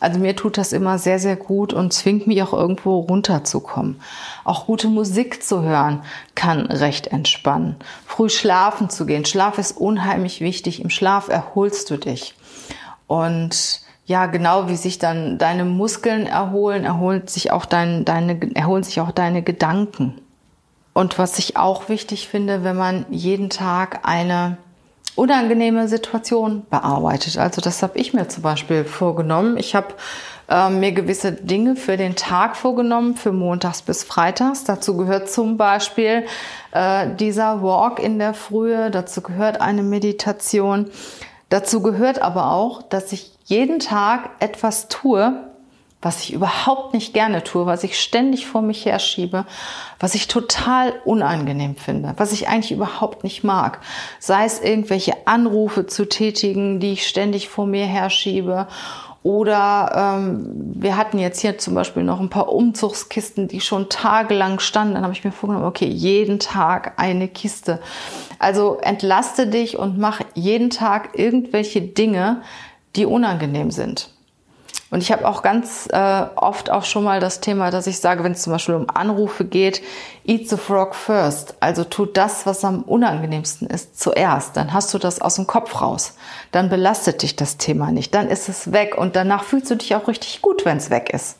Also 0.00 0.20
mir 0.20 0.36
tut 0.36 0.58
das 0.58 0.72
immer 0.72 0.98
sehr, 0.98 1.18
sehr 1.18 1.36
gut 1.36 1.72
und 1.72 1.92
zwingt 1.92 2.26
mich 2.26 2.42
auch 2.42 2.52
irgendwo 2.52 3.00
runterzukommen. 3.00 4.00
Auch 4.44 4.66
gute 4.66 4.88
Musik 4.88 5.42
zu 5.42 5.62
hören 5.62 6.02
kann 6.34 6.66
recht 6.66 7.08
entspannen. 7.08 7.76
Früh 8.06 8.28
schlafen 8.28 8.90
zu 8.90 9.06
gehen. 9.06 9.24
Schlaf 9.24 9.58
ist 9.58 9.72
unheimlich 9.76 10.40
wichtig. 10.40 10.80
Im 10.80 10.90
Schlaf 10.90 11.28
erholst 11.28 11.90
du 11.90 11.96
dich. 11.96 12.34
Und 13.06 13.80
ja, 14.06 14.26
genau 14.26 14.68
wie 14.68 14.76
sich 14.76 14.98
dann 14.98 15.36
deine 15.36 15.64
Muskeln 15.64 16.26
erholen, 16.26 16.84
erholt 16.84 17.28
sich 17.28 17.50
auch 17.50 17.66
dein, 17.66 18.04
deine, 18.04 18.38
erholen 18.54 18.84
sich 18.84 19.00
auch 19.00 19.10
deine 19.10 19.42
Gedanken. 19.42 20.20
Und 20.94 21.18
was 21.18 21.38
ich 21.38 21.56
auch 21.56 21.88
wichtig 21.88 22.28
finde, 22.28 22.64
wenn 22.64 22.76
man 22.76 23.06
jeden 23.10 23.50
Tag 23.50 24.00
eine 24.04 24.56
unangenehme 25.18 25.88
Situation 25.88 26.64
bearbeitet. 26.70 27.38
Also 27.38 27.60
das 27.60 27.82
habe 27.82 27.98
ich 27.98 28.14
mir 28.14 28.28
zum 28.28 28.42
Beispiel 28.42 28.84
vorgenommen. 28.84 29.56
Ich 29.56 29.74
habe 29.74 29.88
äh, 30.48 30.70
mir 30.70 30.92
gewisse 30.92 31.32
Dinge 31.32 31.74
für 31.76 31.96
den 31.96 32.14
Tag 32.14 32.56
vorgenommen, 32.56 33.16
für 33.16 33.32
montags 33.32 33.82
bis 33.82 34.04
freitags. 34.04 34.64
Dazu 34.64 34.96
gehört 34.96 35.28
zum 35.28 35.56
Beispiel 35.56 36.24
äh, 36.72 37.08
dieser 37.16 37.62
Walk 37.62 37.98
in 37.98 38.18
der 38.18 38.32
Frühe, 38.32 38.90
dazu 38.90 39.20
gehört 39.20 39.60
eine 39.60 39.82
Meditation. 39.82 40.88
Dazu 41.48 41.82
gehört 41.82 42.22
aber 42.22 42.52
auch, 42.52 42.82
dass 42.82 43.12
ich 43.12 43.32
jeden 43.44 43.80
Tag 43.80 44.30
etwas 44.38 44.88
tue, 44.88 45.32
was 46.00 46.22
ich 46.22 46.32
überhaupt 46.32 46.94
nicht 46.94 47.12
gerne 47.12 47.42
tue, 47.42 47.66
was 47.66 47.82
ich 47.82 47.98
ständig 47.98 48.46
vor 48.46 48.62
mich 48.62 48.86
herschiebe, 48.86 49.46
was 49.98 50.14
ich 50.14 50.28
total 50.28 50.94
unangenehm 51.04 51.74
finde, 51.74 52.14
was 52.18 52.32
ich 52.32 52.48
eigentlich 52.48 52.70
überhaupt 52.70 53.24
nicht 53.24 53.42
mag. 53.42 53.80
Sei 54.20 54.44
es 54.44 54.60
irgendwelche 54.60 55.26
Anrufe 55.26 55.86
zu 55.86 56.08
tätigen, 56.08 56.78
die 56.78 56.92
ich 56.92 57.08
ständig 57.08 57.48
vor 57.48 57.66
mir 57.66 57.86
herschiebe. 57.86 58.68
Oder 59.24 60.16
ähm, 60.20 60.72
wir 60.74 60.96
hatten 60.96 61.18
jetzt 61.18 61.40
hier 61.40 61.58
zum 61.58 61.74
Beispiel 61.74 62.04
noch 62.04 62.20
ein 62.20 62.30
paar 62.30 62.52
Umzugskisten, 62.52 63.48
die 63.48 63.60
schon 63.60 63.88
tagelang 63.88 64.60
standen. 64.60 64.94
Dann 64.94 65.02
habe 65.02 65.12
ich 65.12 65.24
mir 65.24 65.32
vorgenommen, 65.32 65.66
okay, 65.66 65.88
jeden 65.88 66.38
Tag 66.38 66.92
eine 66.96 67.26
Kiste. 67.26 67.80
Also 68.38 68.78
entlaste 68.80 69.48
dich 69.48 69.76
und 69.76 69.98
mach 69.98 70.20
jeden 70.34 70.70
Tag 70.70 71.18
irgendwelche 71.18 71.82
Dinge, 71.82 72.42
die 72.94 73.04
unangenehm 73.04 73.72
sind. 73.72 74.10
Und 74.90 75.02
ich 75.02 75.12
habe 75.12 75.28
auch 75.28 75.42
ganz 75.42 75.86
äh, 75.92 76.26
oft 76.36 76.70
auch 76.70 76.84
schon 76.84 77.04
mal 77.04 77.20
das 77.20 77.40
Thema, 77.40 77.70
dass 77.70 77.86
ich 77.86 78.00
sage, 78.00 78.24
wenn 78.24 78.32
es 78.32 78.42
zum 78.42 78.54
Beispiel 78.54 78.74
um 78.74 78.88
Anrufe 78.88 79.44
geht, 79.44 79.82
eat 80.24 80.48
the 80.48 80.56
frog 80.56 80.94
first. 80.94 81.56
Also 81.60 81.84
tut 81.84 82.16
das, 82.16 82.46
was 82.46 82.64
am 82.64 82.82
unangenehmsten 82.82 83.68
ist, 83.68 84.00
zuerst. 84.00 84.56
Dann 84.56 84.72
hast 84.72 84.94
du 84.94 84.98
das 84.98 85.20
aus 85.20 85.34
dem 85.34 85.46
Kopf 85.46 85.82
raus. 85.82 86.14
Dann 86.52 86.70
belastet 86.70 87.22
dich 87.22 87.36
das 87.36 87.58
Thema 87.58 87.92
nicht. 87.92 88.14
Dann 88.14 88.28
ist 88.28 88.48
es 88.48 88.72
weg 88.72 88.96
und 88.96 89.14
danach 89.14 89.44
fühlst 89.44 89.70
du 89.70 89.76
dich 89.76 89.94
auch 89.94 90.08
richtig 90.08 90.40
gut, 90.40 90.64
wenn 90.64 90.78
es 90.78 90.88
weg 90.88 91.10
ist. 91.12 91.36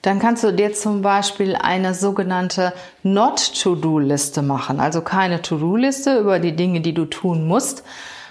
Dann 0.00 0.18
kannst 0.18 0.42
du 0.42 0.52
dir 0.52 0.72
zum 0.72 1.02
Beispiel 1.02 1.54
eine 1.54 1.94
sogenannte 1.94 2.72
Not-to-Do-Liste 3.02 4.40
machen. 4.42 4.80
Also 4.80 5.02
keine 5.02 5.42
To-Do-Liste 5.42 6.18
über 6.18 6.38
die 6.38 6.56
Dinge, 6.56 6.80
die 6.80 6.94
du 6.94 7.04
tun 7.04 7.46
musst, 7.46 7.84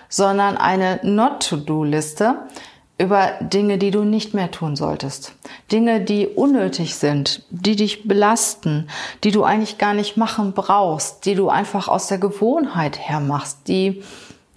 sondern 0.09 0.57
eine 0.57 0.99
Not-to-Do-Liste 1.03 2.35
über 3.01 3.31
Dinge, 3.41 3.77
die 3.77 3.91
du 3.91 4.03
nicht 4.03 4.33
mehr 4.33 4.51
tun 4.51 4.75
solltest. 4.75 5.33
Dinge, 5.71 6.01
die 6.01 6.27
unnötig 6.27 6.95
sind, 6.95 7.43
die 7.49 7.75
dich 7.75 8.07
belasten, 8.07 8.87
die 9.23 9.31
du 9.31 9.43
eigentlich 9.43 9.77
gar 9.77 9.93
nicht 9.93 10.17
machen 10.17 10.53
brauchst, 10.53 11.25
die 11.25 11.35
du 11.35 11.49
einfach 11.49 11.87
aus 11.87 12.07
der 12.07 12.19
Gewohnheit 12.19 12.99
her 12.99 13.19
machst, 13.19 13.67
die 13.67 14.03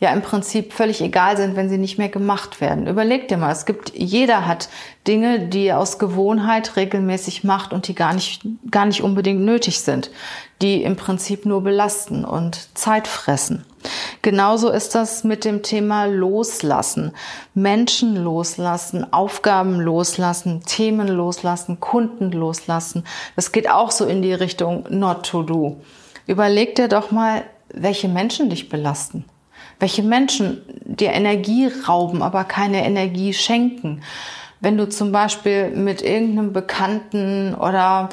ja 0.01 0.13
im 0.13 0.23
Prinzip 0.23 0.73
völlig 0.73 1.01
egal 1.01 1.37
sind, 1.37 1.57
wenn 1.57 1.71
sie 1.71 1.79
nicht 1.79 1.99
mehr 1.99 2.11
gemacht 2.11 2.61
werden. 2.61 2.87
Überleg 2.87 3.29
dir 3.29 3.39
mal, 3.39 3.53
es 3.53 3.65
gibt, 3.65 3.93
jeder 3.95 4.47
hat 4.47 4.69
Dinge, 5.07 5.49
die 5.49 5.67
er 5.67 5.79
aus 5.79 5.99
Gewohnheit 5.99 6.77
regelmäßig 6.77 7.45
macht 7.45 7.73
und 7.73 7.89
die 7.89 7.95
gar 7.95 8.13
nicht, 8.13 8.43
gar 8.71 8.85
nicht 8.85 9.03
unbedingt 9.03 9.41
nötig 9.41 9.81
sind, 9.81 10.11
die 10.61 10.83
im 10.83 10.97
Prinzip 10.97 11.47
nur 11.47 11.63
belasten 11.63 12.25
und 12.25 12.77
Zeit 12.77 13.09
fressen. 13.09 13.65
Genauso 14.25 14.71
ist 14.71 14.95
das 14.95 15.23
mit 15.23 15.45
dem 15.45 15.63
Thema 15.63 16.07
Loslassen. 16.07 17.13
Menschen 17.53 18.17
loslassen, 18.17 19.13
Aufgaben 19.13 19.79
loslassen, 19.79 20.63
Themen 20.63 21.09
loslassen, 21.09 21.79
Kunden 21.79 22.33
loslassen. 22.33 23.05
Das 23.37 23.53
geht 23.53 23.69
auch 23.69 23.91
so 23.91 24.07
in 24.07 24.23
die 24.23 24.33
Richtung 24.33 24.87
not 24.89 25.27
to 25.27 25.43
do. 25.43 25.77
Überleg 26.27 26.75
dir 26.75 26.89
doch 26.89 27.11
mal, 27.11 27.45
welche 27.69 28.09
Menschen 28.09 28.49
dich 28.49 28.71
belasten. 28.71 29.27
Welche 29.79 30.03
Menschen 30.03 30.63
dir 30.87 31.13
Energie 31.13 31.69
rauben, 31.87 32.23
aber 32.23 32.45
keine 32.45 32.83
Energie 32.87 33.35
schenken. 33.35 34.01
Wenn 34.59 34.79
du 34.79 34.89
zum 34.89 35.13
Beispiel 35.13 35.69
mit 35.69 36.01
irgendeinem 36.01 36.55
Bekannten 36.55 37.55
oder 37.55 38.09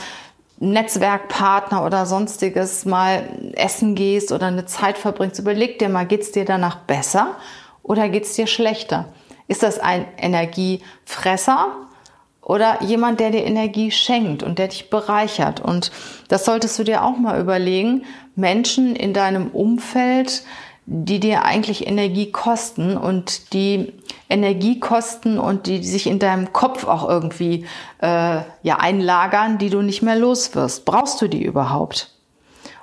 Netzwerkpartner 0.62 1.84
oder 1.84 2.06
sonstiges 2.06 2.86
mal 2.86 3.52
essen 3.54 3.96
gehst 3.96 4.32
oder 4.32 4.46
eine 4.46 4.66
Zeit 4.66 4.98
verbringst, 4.98 5.40
überleg 5.40 5.80
dir 5.80 5.90
mal, 5.90 6.06
geht's 6.06 6.32
dir 6.32 6.46
danach 6.46 6.78
besser 6.82 7.36
oder 7.82 8.10
geht's 8.10 8.36
dir 8.36 8.46
schlechter? 8.46 9.10
Ist 9.48 9.64
das 9.64 9.80
ein 9.80 10.06
Energiefresser 10.18 11.68
oder 12.42 12.82
jemand, 12.84 13.20
der 13.20 13.32
dir 13.32 13.44
Energie 13.44 13.90
schenkt 13.90 14.44
und 14.44 14.60
der 14.60 14.68
dich 14.68 14.92
bereichert? 14.92 15.60
Und 15.60 15.92
das 16.28 16.46
solltest 16.46 16.78
du 16.78 16.84
dir 16.84 17.04
auch 17.04 17.18
mal 17.18 17.42
überlegen. 17.42 18.06
Menschen 18.36 18.96
in 18.96 19.14
deinem 19.14 19.50
Umfeld, 19.50 20.44
die 20.94 21.22
dir 21.22 21.46
eigentlich 21.46 21.88
Energie 21.88 22.34
kosten 22.34 22.98
und 22.98 23.54
die 23.54 23.94
Energie 24.30 24.78
kosten 24.78 25.40
und 25.40 25.66
die 25.66 25.86
sich 25.86 26.06
in 26.06 26.20
deinem 26.20 26.52
Kopf 26.52 26.84
auch 26.84 27.08
irgendwie 27.08 27.66
äh, 28.02 28.42
ja 28.62 28.78
einlagern, 28.78 29.58
die 29.58 29.70
du 29.70 29.82
nicht 29.82 30.02
mehr 30.02 30.18
los 30.18 30.54
wirst. 30.54 30.84
Brauchst 30.84 31.22
du 31.22 31.30
die 31.30 31.46
überhaupt? 31.46 32.12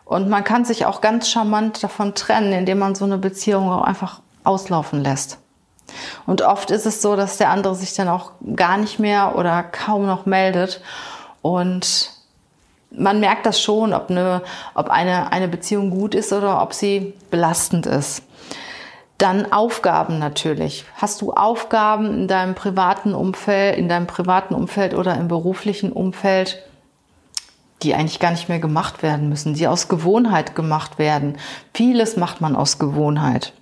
Und 0.06 0.30
man 0.30 0.42
kann 0.42 0.64
sich 0.64 0.86
auch 0.86 1.02
ganz 1.02 1.28
charmant 1.28 1.82
davon 1.84 2.14
trennen, 2.14 2.54
indem 2.54 2.78
man 2.78 2.94
so 2.94 3.04
eine 3.04 3.18
Beziehung 3.18 3.70
auch 3.70 3.82
einfach 3.82 4.22
auslaufen 4.42 5.02
lässt. 5.02 5.36
Und 6.24 6.40
oft 6.40 6.70
ist 6.70 6.86
es 6.86 7.02
so, 7.02 7.14
dass 7.14 7.36
der 7.36 7.50
andere 7.50 7.74
sich 7.74 7.92
dann 7.92 8.08
auch 8.08 8.32
gar 8.56 8.78
nicht 8.78 8.98
mehr 8.98 9.36
oder 9.36 9.62
kaum 9.62 10.06
noch 10.06 10.24
meldet. 10.24 10.80
Und 11.42 12.17
man 12.90 13.20
merkt 13.20 13.46
das 13.46 13.60
schon, 13.60 13.92
ob 13.92 14.10
eine, 14.10 14.42
ob 14.74 14.88
eine, 14.88 15.32
eine 15.32 15.48
Beziehung 15.48 15.90
gut 15.90 16.14
ist 16.14 16.32
oder 16.32 16.62
ob 16.62 16.72
sie 16.72 17.14
belastend 17.30 17.86
ist. 17.86 18.22
Dann 19.18 19.52
Aufgaben 19.52 20.18
natürlich. 20.18 20.84
Hast 20.94 21.20
du 21.20 21.32
Aufgaben 21.32 22.14
in 22.14 22.28
deinem 22.28 22.54
privaten 22.54 23.14
Umfeld, 23.14 23.76
in 23.76 23.88
deinem 23.88 24.06
privaten 24.06 24.54
Umfeld 24.54 24.94
oder 24.94 25.16
im 25.16 25.26
beruflichen 25.26 25.92
Umfeld, 25.92 26.62
die 27.82 27.94
eigentlich 27.94 28.20
gar 28.20 28.30
nicht 28.30 28.48
mehr 28.48 28.60
gemacht 28.60 29.02
werden 29.02 29.28
müssen, 29.28 29.54
die 29.54 29.66
aus 29.66 29.88
Gewohnheit 29.88 30.54
gemacht 30.54 30.98
werden? 30.98 31.36
Vieles 31.74 32.16
macht 32.16 32.40
man 32.40 32.54
aus 32.54 32.78
Gewohnheit. 32.78 33.52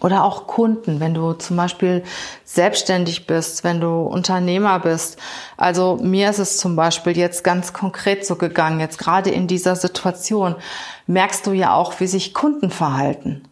Oder 0.00 0.24
auch 0.24 0.46
Kunden, 0.46 0.98
wenn 0.98 1.14
du 1.14 1.32
zum 1.34 1.56
Beispiel 1.56 2.02
selbstständig 2.44 3.26
bist, 3.26 3.62
wenn 3.62 3.80
du 3.80 4.02
Unternehmer 4.02 4.80
bist. 4.80 5.18
Also 5.56 5.98
mir 6.02 6.30
ist 6.30 6.40
es 6.40 6.58
zum 6.58 6.74
Beispiel 6.74 7.16
jetzt 7.16 7.44
ganz 7.44 7.72
konkret 7.72 8.26
so 8.26 8.36
gegangen, 8.36 8.80
jetzt 8.80 8.98
gerade 8.98 9.30
in 9.30 9.46
dieser 9.46 9.76
Situation 9.76 10.56
merkst 11.06 11.46
du 11.46 11.52
ja 11.52 11.74
auch, 11.74 12.00
wie 12.00 12.06
sich 12.06 12.34
Kunden 12.34 12.70
verhalten. 12.70 13.44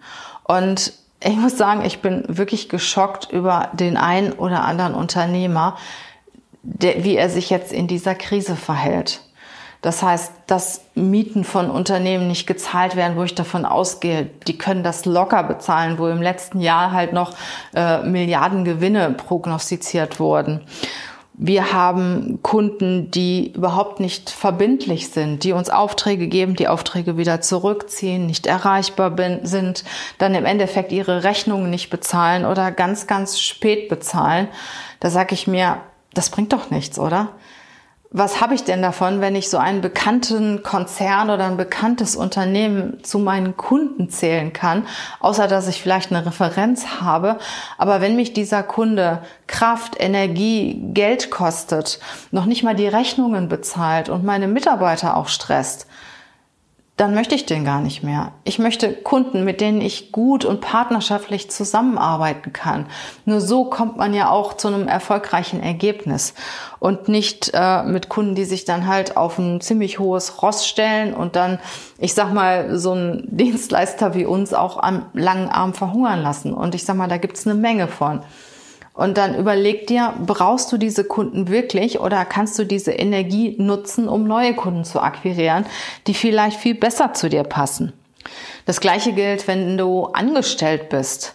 Und 0.44 0.92
ich 1.22 1.36
muss 1.36 1.56
sagen, 1.56 1.84
ich 1.84 2.00
bin 2.00 2.24
wirklich 2.26 2.68
geschockt 2.68 3.30
über 3.30 3.68
den 3.72 3.96
einen 3.96 4.32
oder 4.32 4.64
anderen 4.64 4.94
Unternehmer, 4.94 5.76
der, 6.62 7.04
wie 7.04 7.16
er 7.16 7.30
sich 7.30 7.50
jetzt 7.50 7.72
in 7.72 7.86
dieser 7.86 8.14
Krise 8.14 8.56
verhält. 8.56 9.20
Das 9.82 10.02
heißt, 10.02 10.32
dass 10.46 10.82
Mieten 10.94 11.42
von 11.42 11.70
Unternehmen 11.70 12.28
nicht 12.28 12.46
gezahlt 12.46 12.96
werden, 12.96 13.16
wo 13.16 13.22
ich 13.22 13.34
davon 13.34 13.64
ausgehe, 13.64 14.28
die 14.46 14.58
können 14.58 14.82
das 14.82 15.06
locker 15.06 15.42
bezahlen, 15.42 15.98
wo 15.98 16.08
im 16.08 16.20
letzten 16.20 16.60
Jahr 16.60 16.92
halt 16.92 17.14
noch 17.14 17.34
äh, 17.74 18.02
Milliarden 18.02 18.64
Gewinne 18.64 19.10
prognostiziert 19.12 20.20
wurden. 20.20 20.60
Wir 21.42 21.72
haben 21.72 22.40
Kunden, 22.42 23.10
die 23.10 23.52
überhaupt 23.54 23.98
nicht 23.98 24.28
verbindlich 24.28 25.08
sind, 25.08 25.42
die 25.42 25.52
uns 25.52 25.70
Aufträge 25.70 26.28
geben, 26.28 26.54
die 26.54 26.68
Aufträge 26.68 27.16
wieder 27.16 27.40
zurückziehen, 27.40 28.26
nicht 28.26 28.46
erreichbar 28.46 29.16
sind, 29.44 29.84
dann 30.18 30.34
im 30.34 30.44
Endeffekt 30.44 30.92
ihre 30.92 31.24
Rechnungen 31.24 31.70
nicht 31.70 31.88
bezahlen 31.88 32.44
oder 32.44 32.70
ganz, 32.70 33.06
ganz 33.06 33.40
spät 33.40 33.88
bezahlen. 33.88 34.48
Da 35.00 35.08
sage 35.08 35.32
ich 35.32 35.46
mir, 35.46 35.78
das 36.12 36.28
bringt 36.28 36.52
doch 36.52 36.68
nichts, 36.68 36.98
oder? 36.98 37.30
Was 38.12 38.40
habe 38.40 38.54
ich 38.54 38.64
denn 38.64 38.82
davon, 38.82 39.20
wenn 39.20 39.36
ich 39.36 39.48
so 39.48 39.58
einen 39.58 39.80
bekannten 39.80 40.64
Konzern 40.64 41.30
oder 41.30 41.44
ein 41.44 41.56
bekanntes 41.56 42.16
Unternehmen 42.16 43.04
zu 43.04 43.20
meinen 43.20 43.56
Kunden 43.56 44.10
zählen 44.10 44.52
kann, 44.52 44.84
außer 45.20 45.46
dass 45.46 45.68
ich 45.68 45.80
vielleicht 45.80 46.10
eine 46.10 46.26
Referenz 46.26 47.00
habe. 47.00 47.38
Aber 47.78 48.00
wenn 48.00 48.16
mich 48.16 48.32
dieser 48.32 48.64
Kunde 48.64 49.22
Kraft, 49.46 49.94
Energie, 50.00 50.82
Geld 50.92 51.30
kostet, 51.30 52.00
noch 52.32 52.46
nicht 52.46 52.64
mal 52.64 52.74
die 52.74 52.88
Rechnungen 52.88 53.48
bezahlt 53.48 54.08
und 54.08 54.24
meine 54.24 54.48
Mitarbeiter 54.48 55.16
auch 55.16 55.28
stresst, 55.28 55.86
dann 57.00 57.14
möchte 57.14 57.34
ich 57.34 57.46
den 57.46 57.64
gar 57.64 57.80
nicht 57.80 58.02
mehr. 58.02 58.32
Ich 58.44 58.58
möchte 58.58 58.92
Kunden, 58.92 59.42
mit 59.42 59.62
denen 59.62 59.80
ich 59.80 60.12
gut 60.12 60.44
und 60.44 60.60
partnerschaftlich 60.60 61.50
zusammenarbeiten 61.50 62.52
kann. 62.52 62.84
Nur 63.24 63.40
so 63.40 63.64
kommt 63.64 63.96
man 63.96 64.12
ja 64.12 64.28
auch 64.28 64.52
zu 64.52 64.68
einem 64.68 64.86
erfolgreichen 64.86 65.62
Ergebnis 65.62 66.34
und 66.78 67.08
nicht 67.08 67.52
äh, 67.54 67.84
mit 67.84 68.10
Kunden, 68.10 68.34
die 68.34 68.44
sich 68.44 68.66
dann 68.66 68.86
halt 68.86 69.16
auf 69.16 69.38
ein 69.38 69.62
ziemlich 69.62 69.98
hohes 69.98 70.42
Ross 70.42 70.66
stellen 70.66 71.14
und 71.14 71.36
dann, 71.36 71.58
ich 71.96 72.12
sag 72.12 72.34
mal, 72.34 72.78
so 72.78 72.92
ein 72.92 73.24
Dienstleister 73.28 74.14
wie 74.14 74.26
uns 74.26 74.52
auch 74.52 74.76
am 74.76 75.06
langen 75.14 75.48
Arm 75.48 75.72
verhungern 75.72 76.20
lassen. 76.20 76.52
Und 76.52 76.74
ich 76.74 76.84
sag 76.84 76.96
mal, 76.96 77.08
da 77.08 77.16
gibt's 77.16 77.46
eine 77.46 77.58
Menge 77.58 77.88
von. 77.88 78.20
Und 79.00 79.16
dann 79.16 79.34
überleg 79.34 79.86
dir, 79.86 80.12
brauchst 80.26 80.70
du 80.72 80.76
diese 80.76 81.04
Kunden 81.04 81.48
wirklich 81.48 82.00
oder 82.00 82.26
kannst 82.26 82.58
du 82.58 82.64
diese 82.64 82.92
Energie 82.92 83.56
nutzen, 83.56 84.10
um 84.10 84.24
neue 84.24 84.52
Kunden 84.52 84.84
zu 84.84 85.00
akquirieren, 85.00 85.64
die 86.06 86.12
vielleicht 86.12 86.60
viel 86.60 86.74
besser 86.74 87.14
zu 87.14 87.30
dir 87.30 87.44
passen? 87.44 87.94
Das 88.66 88.78
gleiche 88.78 89.14
gilt, 89.14 89.48
wenn 89.48 89.78
du 89.78 90.04
angestellt 90.08 90.90
bist 90.90 91.34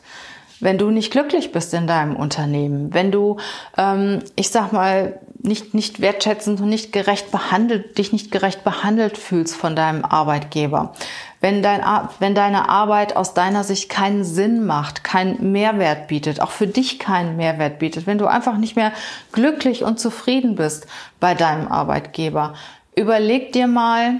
wenn 0.61 0.77
du 0.77 0.89
nicht 0.89 1.11
glücklich 1.11 1.51
bist 1.51 1.73
in 1.73 1.85
deinem 1.85 2.15
Unternehmen, 2.15 2.93
wenn 2.93 3.11
du, 3.11 3.37
ähm, 3.77 4.23
ich 4.37 4.49
sag 4.49 4.71
mal, 4.71 5.19
nicht, 5.45 5.73
nicht 5.73 6.01
wertschätzend 6.01 6.59
und 6.59 6.69
nicht 6.69 6.91
gerecht 6.91 7.31
behandelt, 7.31 7.97
dich 7.97 8.11
nicht 8.11 8.31
gerecht 8.31 8.63
behandelt 8.63 9.17
fühlst 9.17 9.55
von 9.55 9.75
deinem 9.75 10.03
Arbeitgeber, 10.03 10.93
wenn, 11.41 11.61
dein, 11.63 11.81
wenn 12.19 12.35
deine 12.35 12.69
Arbeit 12.69 13.15
aus 13.15 13.33
deiner 13.33 13.63
Sicht 13.63 13.89
keinen 13.89 14.23
Sinn 14.23 14.65
macht, 14.65 15.03
keinen 15.03 15.51
Mehrwert 15.51 16.07
bietet, 16.07 16.41
auch 16.41 16.51
für 16.51 16.67
dich 16.67 16.99
keinen 16.99 17.37
Mehrwert 17.37 17.79
bietet, 17.79 18.07
wenn 18.07 18.17
du 18.17 18.27
einfach 18.27 18.57
nicht 18.57 18.75
mehr 18.75 18.91
glücklich 19.31 19.83
und 19.83 19.99
zufrieden 19.99 20.55
bist 20.55 20.87
bei 21.19 21.33
deinem 21.33 21.67
Arbeitgeber, 21.67 22.53
überleg 22.95 23.51
dir 23.53 23.67
mal, 23.67 24.19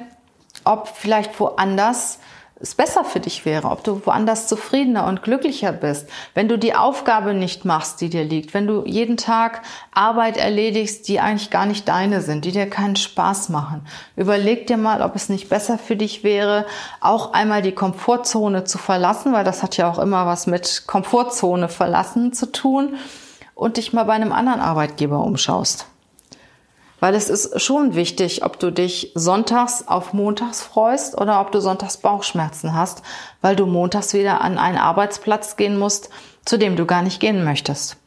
ob 0.64 0.88
vielleicht 0.88 1.40
woanders 1.40 2.20
es 2.58 2.74
besser 2.74 3.04
für 3.04 3.20
dich 3.20 3.44
wäre, 3.46 3.70
ob 3.70 3.84
du 3.84 4.06
woanders 4.06 4.48
zufriedener 4.48 5.08
und 5.08 5.24
glücklicher 5.24 5.74
bist, 5.74 6.10
wenn 6.34 6.48
du 6.48 6.58
die 6.58 6.74
Aufgabe 6.74 7.34
nicht 7.34 7.66
machst, 7.66 8.00
die 8.00 8.10
dir 8.10 8.24
liegt, 8.24 8.54
wenn 8.54 8.66
du 8.66 8.86
jeden 8.86 9.18
Tag 9.18 9.62
Arbeit 9.92 10.38
erledigst, 10.38 11.08
die 11.10 11.20
eigentlich 11.20 11.50
gar 11.50 11.66
nicht 11.66 11.88
deine 11.88 12.22
sind, 12.22 12.46
die 12.46 12.54
dir 12.54 12.70
keinen 12.70 12.96
Spaß 12.96 13.50
machen. 13.50 13.86
Überleg 14.16 14.68
dir 14.68 14.78
mal, 14.78 15.02
ob 15.02 15.16
es 15.16 15.28
nicht 15.28 15.50
besser 15.50 15.78
für 15.78 15.98
dich 15.98 16.24
wäre, 16.24 16.66
auch 17.02 17.34
einmal 17.34 17.62
die 17.62 17.74
Komfortzone 17.74 18.64
zu 18.64 18.78
verlassen, 18.78 19.34
weil 19.34 19.44
das 19.44 19.62
hat 19.62 19.76
ja 19.76 19.92
auch 19.92 20.00
immer 20.00 20.26
was 20.26 20.48
mit 20.48 20.84
Komfortzone 20.88 21.68
verlassen 21.68 22.32
zu 22.32 22.52
tun 22.54 22.96
und 23.54 23.76
dich 23.76 23.92
mal 23.92 24.04
bei 24.04 24.14
einem 24.14 24.32
anderen 24.32 24.62
Arbeitgeber 24.62 25.20
umschaust. 25.20 25.88
Weil 27.00 27.16
es 27.16 27.30
ist 27.30 27.62
schon 27.62 27.96
wichtig, 27.96 28.44
ob 28.46 28.60
du 28.60 28.72
dich 28.72 29.12
sonntags 29.16 29.88
auf 29.88 30.14
montags 30.14 30.64
freust 30.64 31.20
oder 31.20 31.42
ob 31.42 31.52
du 31.52 31.60
sonntags 31.60 31.98
Bauchschmerzen 31.98 32.74
hast, 32.74 33.02
weil 33.42 33.56
du 33.56 33.66
montags 33.66 34.14
wieder 34.14 34.42
an 34.42 34.58
einen 34.58 34.78
Arbeitsplatz 34.78 35.58
gehen 35.58 35.78
musst, 35.78 36.10
zu 36.46 36.58
dem 36.58 36.76
du 36.76 36.86
gar 36.86 37.02
nicht 37.02 37.20
gehen 37.20 37.44
möchtest. 37.44 37.98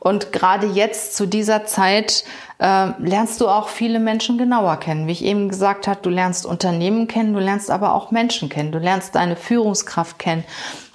Und 0.00 0.32
gerade 0.32 0.66
jetzt 0.66 1.16
zu 1.16 1.26
dieser 1.26 1.64
Zeit 1.64 2.24
äh, 2.58 2.88
lernst 2.98 3.40
du 3.40 3.48
auch 3.48 3.68
viele 3.68 4.00
Menschen 4.00 4.38
genauer 4.38 4.76
kennen. 4.78 5.06
Wie 5.06 5.12
ich 5.12 5.24
eben 5.24 5.48
gesagt 5.48 5.86
habe, 5.86 6.00
du 6.02 6.10
lernst 6.10 6.44
Unternehmen 6.46 7.06
kennen, 7.06 7.34
du 7.34 7.40
lernst 7.40 7.70
aber 7.70 7.94
auch 7.94 8.10
Menschen 8.10 8.48
kennen, 8.48 8.72
du 8.72 8.78
lernst 8.78 9.14
deine 9.14 9.36
Führungskraft 9.36 10.18
kennen. 10.18 10.44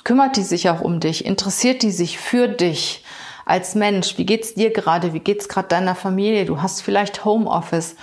Kümmert 0.04 0.36
die 0.36 0.44
sich 0.44 0.70
auch 0.70 0.82
um 0.82 1.00
dich? 1.00 1.26
Interessiert 1.26 1.84
die 1.84 1.92
sich 1.92 2.18
für 2.18 2.48
dich? 2.48 3.04
Als 3.50 3.76
Mensch. 3.76 4.18
Wie 4.18 4.26
geht's 4.26 4.54
dir 4.54 4.72
gerade? 4.72 5.14
Wie 5.14 5.20
geht's 5.20 5.50
gerade 5.50 5.68
deiner 5.68 5.96
Familie? 5.96 6.46
Du 6.46 6.62
hast 6.62 6.82
vielleicht 6.82 7.26
Homeoffice. 7.26 7.96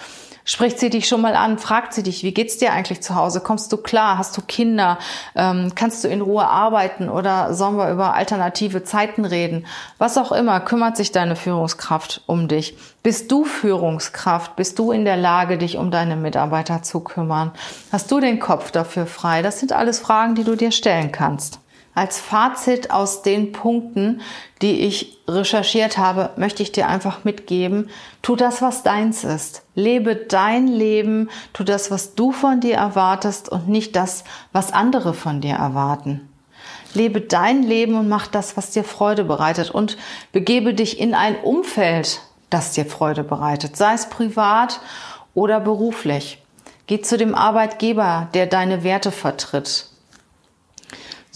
Spricht 0.48 0.78
sie 0.78 0.90
dich 0.90 1.08
schon 1.08 1.22
mal 1.22 1.34
an? 1.34 1.58
Fragt 1.58 1.92
sie 1.92 2.04
dich, 2.04 2.22
wie 2.22 2.32
geht's 2.32 2.56
dir 2.56 2.72
eigentlich 2.72 3.02
zu 3.02 3.16
Hause? 3.16 3.40
Kommst 3.40 3.72
du 3.72 3.78
klar? 3.78 4.16
Hast 4.16 4.36
du 4.36 4.42
Kinder? 4.42 4.96
Ähm, 5.34 5.72
kannst 5.74 6.04
du 6.04 6.08
in 6.08 6.20
Ruhe 6.20 6.46
arbeiten 6.46 7.08
oder 7.08 7.52
sollen 7.52 7.76
wir 7.76 7.90
über 7.90 8.14
alternative 8.14 8.84
Zeiten 8.84 9.24
reden? 9.24 9.66
Was 9.98 10.16
auch 10.16 10.30
immer, 10.30 10.60
kümmert 10.60 10.96
sich 10.96 11.10
deine 11.10 11.34
Führungskraft 11.34 12.22
um 12.26 12.46
dich? 12.46 12.78
Bist 13.02 13.32
du 13.32 13.44
Führungskraft? 13.44 14.54
Bist 14.54 14.78
du 14.78 14.92
in 14.92 15.04
der 15.04 15.16
Lage, 15.16 15.58
dich 15.58 15.78
um 15.78 15.90
deine 15.90 16.14
Mitarbeiter 16.14 16.80
zu 16.84 17.00
kümmern? 17.00 17.50
Hast 17.90 18.12
du 18.12 18.20
den 18.20 18.38
Kopf 18.38 18.70
dafür 18.70 19.06
frei? 19.06 19.42
Das 19.42 19.58
sind 19.58 19.72
alles 19.72 19.98
Fragen, 19.98 20.36
die 20.36 20.44
du 20.44 20.54
dir 20.54 20.70
stellen 20.70 21.10
kannst. 21.10 21.58
Als 21.96 22.20
Fazit 22.20 22.90
aus 22.90 23.22
den 23.22 23.52
Punkten, 23.52 24.20
die 24.60 24.80
ich 24.80 25.16
recherchiert 25.26 25.96
habe, 25.96 26.28
möchte 26.36 26.62
ich 26.62 26.70
dir 26.70 26.88
einfach 26.88 27.24
mitgeben, 27.24 27.88
tu 28.20 28.36
das, 28.36 28.60
was 28.60 28.82
deins 28.82 29.24
ist. 29.24 29.62
Lebe 29.74 30.14
dein 30.14 30.68
Leben, 30.68 31.30
tu 31.54 31.64
das, 31.64 31.90
was 31.90 32.14
du 32.14 32.32
von 32.32 32.60
dir 32.60 32.76
erwartest 32.76 33.48
und 33.48 33.68
nicht 33.68 33.96
das, 33.96 34.24
was 34.52 34.74
andere 34.74 35.14
von 35.14 35.40
dir 35.40 35.54
erwarten. 35.54 36.28
Lebe 36.92 37.22
dein 37.22 37.62
Leben 37.62 37.94
und 37.94 38.10
mach 38.10 38.26
das, 38.26 38.58
was 38.58 38.72
dir 38.72 38.84
Freude 38.84 39.24
bereitet 39.24 39.70
und 39.70 39.96
begebe 40.32 40.74
dich 40.74 41.00
in 41.00 41.14
ein 41.14 41.36
Umfeld, 41.40 42.20
das 42.50 42.72
dir 42.72 42.84
Freude 42.84 43.24
bereitet, 43.24 43.74
sei 43.78 43.94
es 43.94 44.10
privat 44.10 44.80
oder 45.32 45.60
beruflich. 45.60 46.42
Geh 46.88 47.00
zu 47.00 47.16
dem 47.16 47.34
Arbeitgeber, 47.34 48.28
der 48.34 48.44
deine 48.44 48.84
Werte 48.84 49.10
vertritt. 49.10 49.88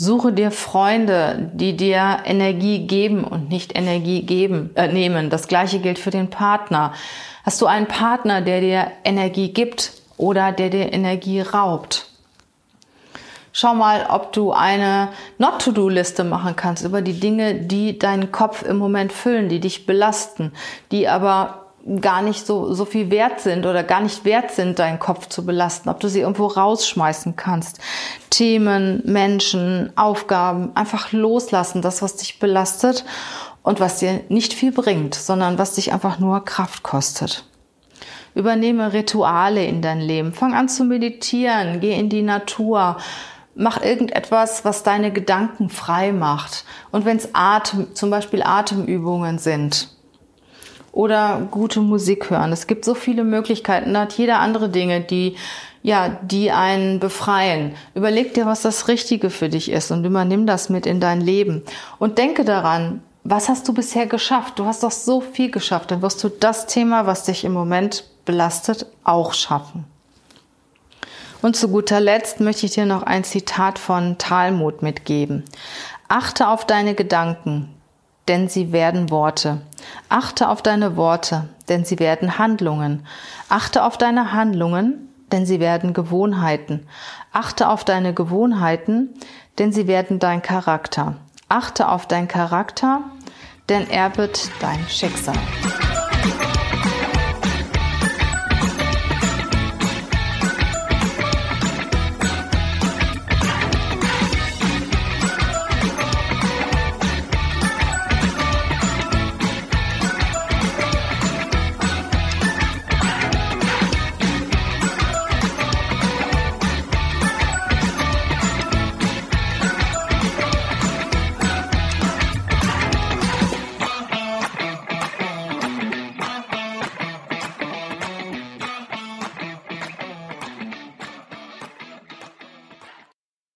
Suche 0.02 0.32
dir 0.32 0.50
Freunde, 0.50 1.50
die 1.52 1.76
dir 1.76 2.20
Energie 2.24 2.86
geben 2.86 3.22
und 3.22 3.50
nicht 3.50 3.76
Energie 3.76 4.22
geben, 4.22 4.70
äh, 4.74 4.90
nehmen. 4.90 5.28
Das 5.28 5.46
gleiche 5.46 5.78
gilt 5.78 5.98
für 5.98 6.08
den 6.08 6.30
Partner. 6.30 6.94
Hast 7.44 7.60
du 7.60 7.66
einen 7.66 7.84
Partner, 7.84 8.40
der 8.40 8.62
dir 8.62 8.92
Energie 9.04 9.52
gibt 9.52 9.92
oder 10.16 10.52
der 10.52 10.70
dir 10.70 10.90
Energie 10.94 11.42
raubt? 11.42 12.06
Schau 13.52 13.74
mal, 13.74 14.06
ob 14.08 14.32
du 14.32 14.52
eine 14.52 15.10
Not-to-Do-Liste 15.36 16.24
machen 16.24 16.56
kannst 16.56 16.82
über 16.82 17.02
die 17.02 17.20
Dinge, 17.20 17.56
die 17.56 17.98
deinen 17.98 18.32
Kopf 18.32 18.62
im 18.62 18.78
Moment 18.78 19.12
füllen, 19.12 19.50
die 19.50 19.60
dich 19.60 19.84
belasten, 19.84 20.52
die 20.92 21.08
aber 21.08 21.60
gar 22.01 22.23
nicht 22.23 22.47
so, 22.47 22.75
so 22.75 22.85
viel 22.85 23.11
wert 23.11 23.40
sind 23.40 23.66
oder 23.66 23.83
gar 23.83 24.01
nicht 24.01 24.25
wert 24.25 24.51
sind, 24.51 24.79
deinen 24.79 24.99
Kopf 24.99 25.29
zu 25.29 25.45
belasten, 25.45 25.88
ob 25.88 26.01
du 26.01 26.09
sie 26.09 26.21
irgendwo 26.21 26.47
rausschmeißen 26.47 27.37
kannst. 27.37 27.81
Themen, 28.29 29.03
Menschen, 29.05 29.93
Aufgaben, 29.97 30.75
einfach 30.77 31.12
loslassen, 31.12 31.83
das, 31.83 32.03
was 32.03 32.16
dich 32.16 32.38
belastet 32.38 33.05
und 33.62 33.81
was 33.81 33.99
dir 33.99 34.21
nicht 34.29 34.53
viel 34.53 34.73
bringt, 34.73 35.14
sondern 35.14 35.59
was 35.59 35.75
dich 35.75 35.93
einfach 35.93 36.19
nur 36.19 36.45
Kraft 36.45 36.83
kostet. 36.83 37.45
Übernehme 38.35 38.93
Rituale 38.93 39.64
in 39.64 39.83
dein 39.83 40.01
Leben. 40.01 40.33
Fang 40.33 40.55
an 40.55 40.69
zu 40.69 40.85
meditieren, 40.85 41.81
geh 41.81 41.95
in 41.99 42.09
die 42.09 42.23
Natur, 42.23 42.99
mach 43.55 43.83
irgendetwas, 43.83 44.64
was 44.64 44.83
deine 44.83 45.12
Gedanken 45.12 45.69
frei 45.69 46.12
macht. 46.12 46.64
Und 46.93 47.05
wenn 47.05 47.16
es 47.16 47.31
Atem, 47.35 47.95
zum 47.95 48.11
Beispiel 48.11 48.43
Atemübungen 48.43 49.38
sind, 49.38 49.88
oder 50.92 51.46
gute 51.50 51.81
Musik 51.81 52.31
hören. 52.31 52.53
Es 52.53 52.66
gibt 52.66 52.85
so 52.85 52.94
viele 52.94 53.24
Möglichkeiten, 53.24 53.94
da 53.94 54.03
hat 54.03 54.14
jeder 54.14 54.40
andere 54.40 54.68
Dinge, 54.68 55.00
die 55.00 55.37
ja, 55.83 56.11
die 56.22 56.50
einen 56.50 57.00
befreien. 57.00 57.74
Überleg 57.94 58.35
dir, 58.35 58.44
was 58.44 58.62
das 58.62 58.88
Richtige 58.88 59.31
für 59.31 59.48
dich 59.48 59.70
ist 59.70 59.90
und 59.90 60.05
übernimm 60.05 60.46
das 60.46 60.68
mit 60.68 60.85
in 60.85 61.00
dein 61.00 61.22
Leben. 61.22 61.62
Und 61.98 62.18
denke 62.18 62.44
daran, 62.44 63.03
was 63.24 63.48
hast 63.48 63.66
du 63.68 63.72
bisher 63.72 64.07
geschafft? 64.07 64.59
Du 64.59 64.66
hast 64.66 64.83
doch 64.83 64.90
so 64.90 65.20
viel 65.20 65.50
geschafft. 65.50 65.90
Dann 65.90 66.03
wirst 66.03 66.22
du 66.22 66.29
das 66.29 66.66
Thema, 66.66 67.07
was 67.07 67.24
dich 67.24 67.44
im 67.44 67.53
Moment 67.53 68.05
belastet, 68.24 68.87
auch 69.05 69.33
schaffen. 69.33 69.85
Und 71.42 71.57
zu 71.57 71.68
guter 71.68 72.00
Letzt 72.00 72.40
möchte 72.40 72.66
ich 72.66 72.72
dir 72.72 72.85
noch 72.85 73.03
ein 73.03 73.24
Zitat 73.24 73.79
von 73.79 74.18
Talmud 74.18 74.83
mitgeben. 74.83 75.44
Achte 76.09 76.48
auf 76.48 76.66
deine 76.66 76.94
Gedanken, 76.94 77.74
denn 78.31 78.49
sie 78.49 78.71
werden 78.71 79.11
Worte. 79.11 79.61
Achte 80.09 80.51
auf 80.51 80.62
deine 80.62 80.97
Worte, 80.97 81.49
denn 81.69 81.85
sie 81.85 81.99
werden 81.99 82.38
Handlungen. 82.38 83.05
Achte 83.49 83.83
auf 83.83 83.99
deine 83.99 84.33
Handlungen, 84.33 85.09
denn 85.33 85.47
sie 85.47 85.59
werden 85.59 85.95
Gewohnheiten. 85.95 86.87
Achte 87.33 87.69
auf 87.69 87.85
deine 87.85 88.14
Gewohnheiten, 88.14 89.09
denn 89.59 89.73
sie 89.73 89.88
werden 89.88 90.21
dein 90.21 90.43
Charakter. 90.43 91.16
Achte 91.49 91.88
auf 91.88 92.07
dein 92.07 92.29
Charakter, 92.29 93.01
denn 93.69 93.90
er 93.90 94.16
wird 94.16 94.49
dein 94.61 94.79
Schicksal. 94.88 95.35